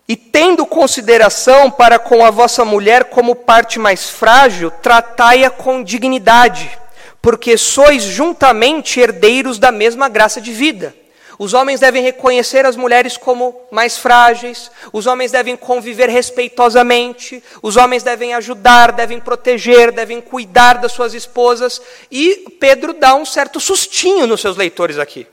[0.07, 6.75] e tendo consideração para com a vossa mulher como parte mais frágil, tratai-a com dignidade,
[7.21, 10.95] porque sois juntamente herdeiros da mesma graça de vida.
[11.39, 17.77] Os homens devem reconhecer as mulheres como mais frágeis, os homens devem conviver respeitosamente, os
[17.77, 21.79] homens devem ajudar, devem proteger, devem cuidar das suas esposas.
[22.09, 25.27] E Pedro dá um certo sustinho nos seus leitores aqui.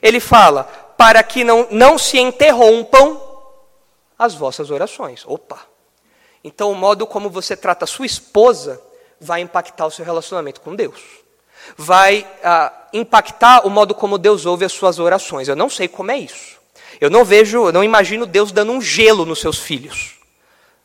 [0.00, 0.64] Ele fala:
[0.96, 3.20] para que não, não se interrompam
[4.18, 5.24] as vossas orações.
[5.26, 5.60] Opa!
[6.42, 8.80] Então, o modo como você trata a sua esposa
[9.20, 11.19] vai impactar o seu relacionamento com Deus
[11.76, 15.48] vai ah, impactar o modo como Deus ouve as suas orações.
[15.48, 16.58] Eu não sei como é isso.
[17.00, 20.14] Eu não vejo, eu não imagino Deus dando um gelo nos seus filhos.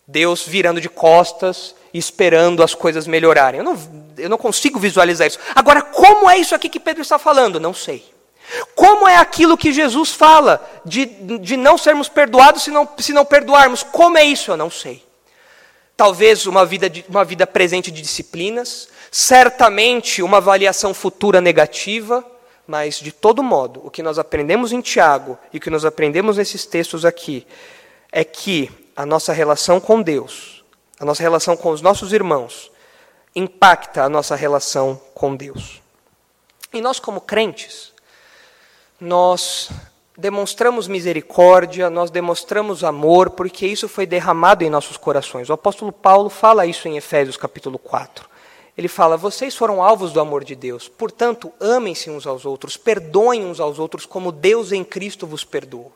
[0.08, 3.60] Deus virando de costas esperando as coisas melhorarem.
[3.60, 3.78] Eu não,
[4.18, 5.40] eu não consigo visualizar isso.
[5.56, 7.60] Agora, como é isso aqui que Pedro está falando?
[7.60, 8.04] Não sei.
[8.76, 13.26] Como é aquilo que Jesus fala de, de não sermos perdoados se não, se não
[13.26, 13.82] perdoarmos?
[13.82, 14.52] Como é isso?
[14.52, 15.04] Eu não sei.
[15.96, 22.22] Talvez uma vida, de, uma vida presente de disciplinas, certamente uma avaliação futura negativa,
[22.68, 26.36] mas de todo modo, o que nós aprendemos em Tiago e o que nós aprendemos
[26.36, 27.48] nesses textos aqui
[28.12, 30.66] é que a nossa relação com Deus,
[31.00, 32.70] a nossa relação com os nossos irmãos,
[33.34, 35.82] impacta a nossa relação com Deus.
[36.74, 37.94] E nós, como crentes,
[39.00, 39.70] nós
[40.18, 45.50] demonstramos misericórdia, nós demonstramos amor, porque isso foi derramado em nossos corações.
[45.50, 48.35] O apóstolo Paulo fala isso em Efésios capítulo 4.
[48.78, 53.46] Ele fala: Vocês foram alvos do amor de Deus, portanto, amem-se uns aos outros, perdoem
[53.46, 55.94] uns aos outros, como Deus em Cristo vos perdoou.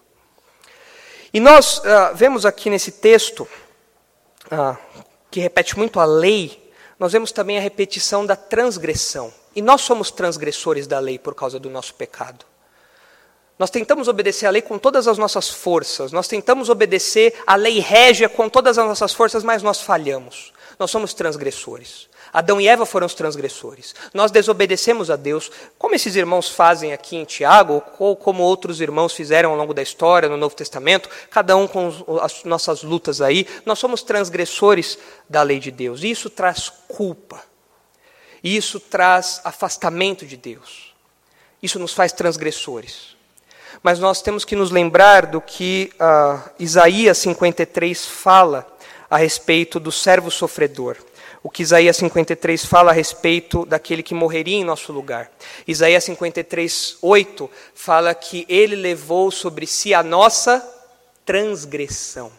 [1.34, 3.48] E nós uh, vemos aqui nesse texto,
[4.52, 4.78] uh,
[5.30, 9.32] que repete muito a lei, nós vemos também a repetição da transgressão.
[9.56, 12.46] E nós somos transgressores da lei por causa do nosso pecado.
[13.58, 17.80] Nós tentamos obedecer a lei com todas as nossas forças, nós tentamos obedecer a lei
[17.80, 20.54] régia com todas as nossas forças, mas nós falhamos.
[20.80, 22.09] Nós somos transgressores.
[22.32, 23.96] Adão e Eva foram os transgressores.
[24.14, 29.14] Nós desobedecemos a Deus, como esses irmãos fazem aqui em Tiago, ou como outros irmãos
[29.14, 33.48] fizeram ao longo da história, no Novo Testamento, cada um com as nossas lutas aí.
[33.66, 34.98] Nós somos transgressores
[35.30, 36.04] da lei de Deus.
[36.04, 37.42] E isso traz culpa.
[38.44, 40.94] Isso traz afastamento de Deus.
[41.62, 43.20] Isso nos faz transgressores
[43.82, 48.68] mas nós temos que nos lembrar do que uh, Isaías 53 fala
[49.10, 50.98] a respeito do servo sofredor.
[51.42, 55.32] O que Isaías 53 fala a respeito daquele que morreria em nosso lugar.
[55.66, 60.66] Isaías 53, 8 fala que ele levou sobre si a nossa
[61.26, 62.32] transgressão.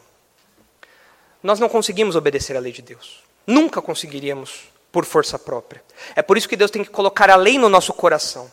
[1.43, 3.23] Nós não conseguimos obedecer à lei de Deus.
[3.47, 5.83] Nunca conseguiríamos por força própria.
[6.15, 8.51] É por isso que Deus tem que colocar a lei no nosso coração.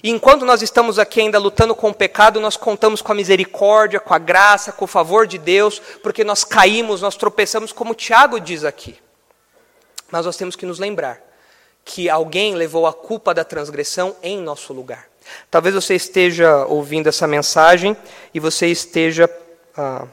[0.00, 3.98] E enquanto nós estamos aqui ainda lutando com o pecado, nós contamos com a misericórdia,
[3.98, 8.38] com a graça, com o favor de Deus, porque nós caímos, nós tropeçamos, como Tiago
[8.38, 8.96] diz aqui.
[10.10, 11.20] Mas nós temos que nos lembrar
[11.84, 15.08] que alguém levou a culpa da transgressão em nosso lugar.
[15.50, 17.96] Talvez você esteja ouvindo essa mensagem
[18.32, 19.28] e você esteja
[19.76, 20.06] ah,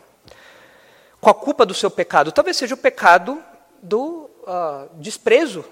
[1.19, 2.31] com a culpa do seu pecado.
[2.31, 3.41] Talvez seja o pecado
[3.81, 5.65] do ah, desprezo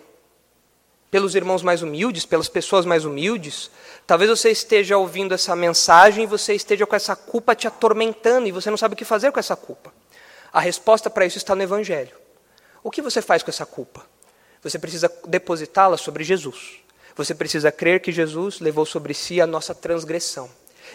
[1.10, 3.70] pelos irmãos mais humildes, pelas pessoas mais humildes.
[4.08, 8.52] Talvez você esteja ouvindo essa mensagem e você esteja com essa culpa te atormentando e
[8.52, 9.94] você não sabe o que fazer com essa culpa.
[10.52, 12.16] A resposta para isso está no Evangelho.
[12.84, 14.13] O que você faz com essa culpa?
[14.64, 16.80] Você precisa depositá-la sobre Jesus.
[17.16, 20.50] Você precisa crer que Jesus levou sobre si a nossa transgressão.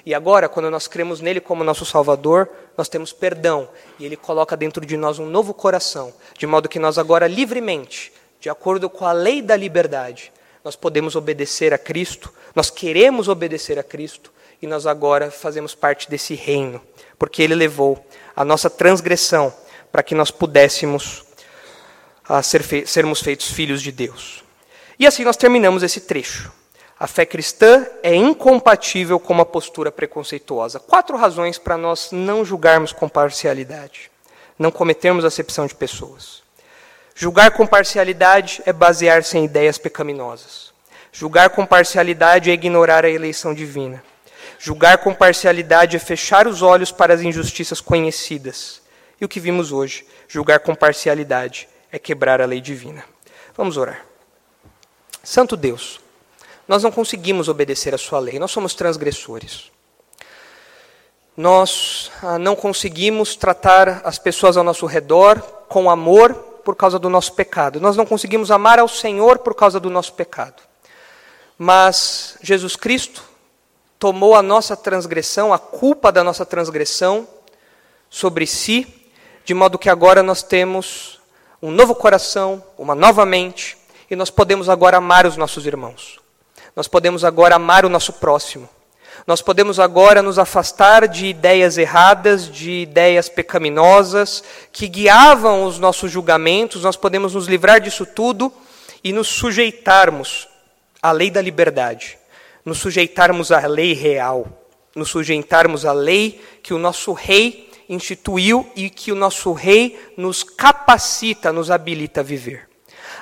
[0.07, 3.69] E agora, quando nós cremos nele como nosso Salvador, nós temos perdão.
[3.99, 8.13] E ele coloca dentro de nós um novo coração, de modo que nós agora livremente
[8.41, 10.33] de acordo com a lei da liberdade,
[10.65, 16.09] nós podemos obedecer a Cristo, nós queremos obedecer a Cristo e nós agora fazemos parte
[16.09, 16.81] desse reino,
[17.19, 18.05] porque Ele levou
[18.37, 19.53] a nossa transgressão
[19.91, 21.25] para que nós pudéssemos
[22.29, 24.45] uh, ser fe sermos feitos filhos de Deus.
[24.99, 26.53] E assim nós terminamos esse trecho.
[27.01, 30.81] A fé cristã é incompatível com uma postura preconceituosa.
[30.81, 34.11] Quatro razões para nós não julgarmos com parcialidade,
[34.59, 36.43] não cometermos acepção de pessoas.
[37.15, 40.73] Julgar com parcialidade é basear-se em ideias pecaminosas.
[41.13, 44.03] Julgar com parcialidade é ignorar a eleição divina.
[44.59, 48.83] Julgar com parcialidade é fechar os olhos para as injustiças conhecidas.
[49.21, 53.05] E o que vimos hoje, julgar com parcialidade é quebrar a lei divina.
[53.57, 54.05] Vamos orar.
[55.23, 56.01] Santo Deus,
[56.67, 59.71] nós não conseguimos obedecer a Sua lei, nós somos transgressores.
[61.37, 66.35] Nós ah, não conseguimos tratar as pessoas ao nosso redor com amor
[66.65, 67.81] por causa do nosso pecado.
[67.81, 70.63] Nós não conseguimos amar ao Senhor por causa do nosso pecado.
[71.57, 73.23] Mas Jesus Cristo
[73.99, 77.27] tomou a nossa transgressão, a culpa da nossa transgressão
[78.11, 78.87] sobre si,
[79.45, 81.18] de modo que agora nós temos
[81.63, 83.77] um novo coração, uma nova mente,
[84.11, 86.19] e nós podemos agora amar os nossos irmãos.
[86.75, 88.69] Nós podemos agora amar o nosso próximo.
[89.27, 96.11] Nós podemos agora nos afastar de ideias erradas, de ideias pecaminosas que guiavam os nossos
[96.11, 98.53] julgamentos, nós podemos nos livrar disso tudo
[99.03, 100.49] e nos sujeitarmos
[101.03, 102.17] à lei da liberdade,
[102.65, 104.47] nos sujeitarmos à lei real,
[104.95, 110.43] nos sujeitarmos à lei que o nosso rei instituiu e que o nosso rei nos
[110.43, 112.69] capacita, nos habilita a viver.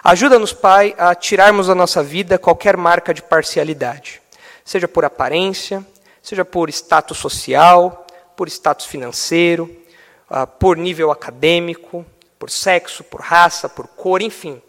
[0.03, 4.21] Ajuda-nos, Pai, a tirarmos da nossa vida qualquer marca de parcialidade,
[4.65, 5.85] seja por aparência,
[6.23, 8.07] seja por status social,
[8.37, 9.71] por status financeiro,
[10.31, 12.05] uh, por nível acadêmico,
[12.39, 14.61] por sexo, por raça, por cor, enfim.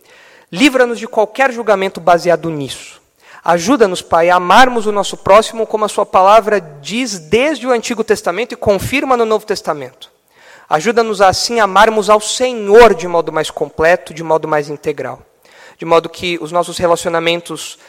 [0.51, 2.96] Livra-nos de qualquer julgamento baseado nisso.
[3.47, 8.03] Ajuda-nos, Pai, a amarmos o nosso próximo como a Sua palavra diz desde o Antigo
[8.03, 10.11] Testamento e confirma no Novo Testamento.
[10.69, 15.21] Ajuda-nos assim a amarmos ao Senhor de modo mais completo, de modo mais integral.
[15.77, 17.79] De modo que os nossos relacionamentos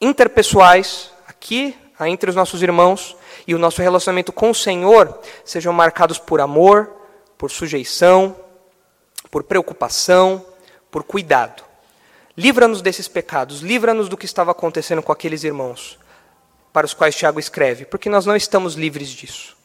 [0.00, 6.20] interpessoais, aqui, entre os nossos irmãos, e o nosso relacionamento com o Senhor sejam marcados
[6.20, 6.92] por amor,
[7.36, 8.36] por sujeição,
[9.32, 10.46] por preocupação,
[10.92, 11.67] por cuidado.
[12.38, 15.98] Livra-nos desses pecados, livra-nos do que estava acontecendo com aqueles irmãos
[16.72, 19.56] para os quais Tiago escreve, porque nós não estamos livres disso.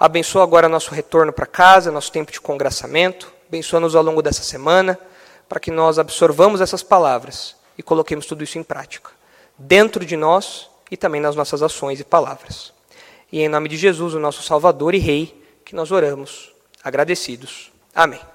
[0.00, 4.98] Abençoa agora nosso retorno para casa, nosso tempo de congraçamento, abençoa-nos ao longo dessa semana,
[5.48, 9.12] para que nós absorvamos essas palavras e coloquemos tudo isso em prática,
[9.56, 12.72] dentro de nós e também nas nossas ações e palavras.
[13.30, 16.52] E em nome de Jesus, o nosso Salvador e Rei, que nós oramos,
[16.82, 17.70] agradecidos.
[17.94, 18.31] Amém.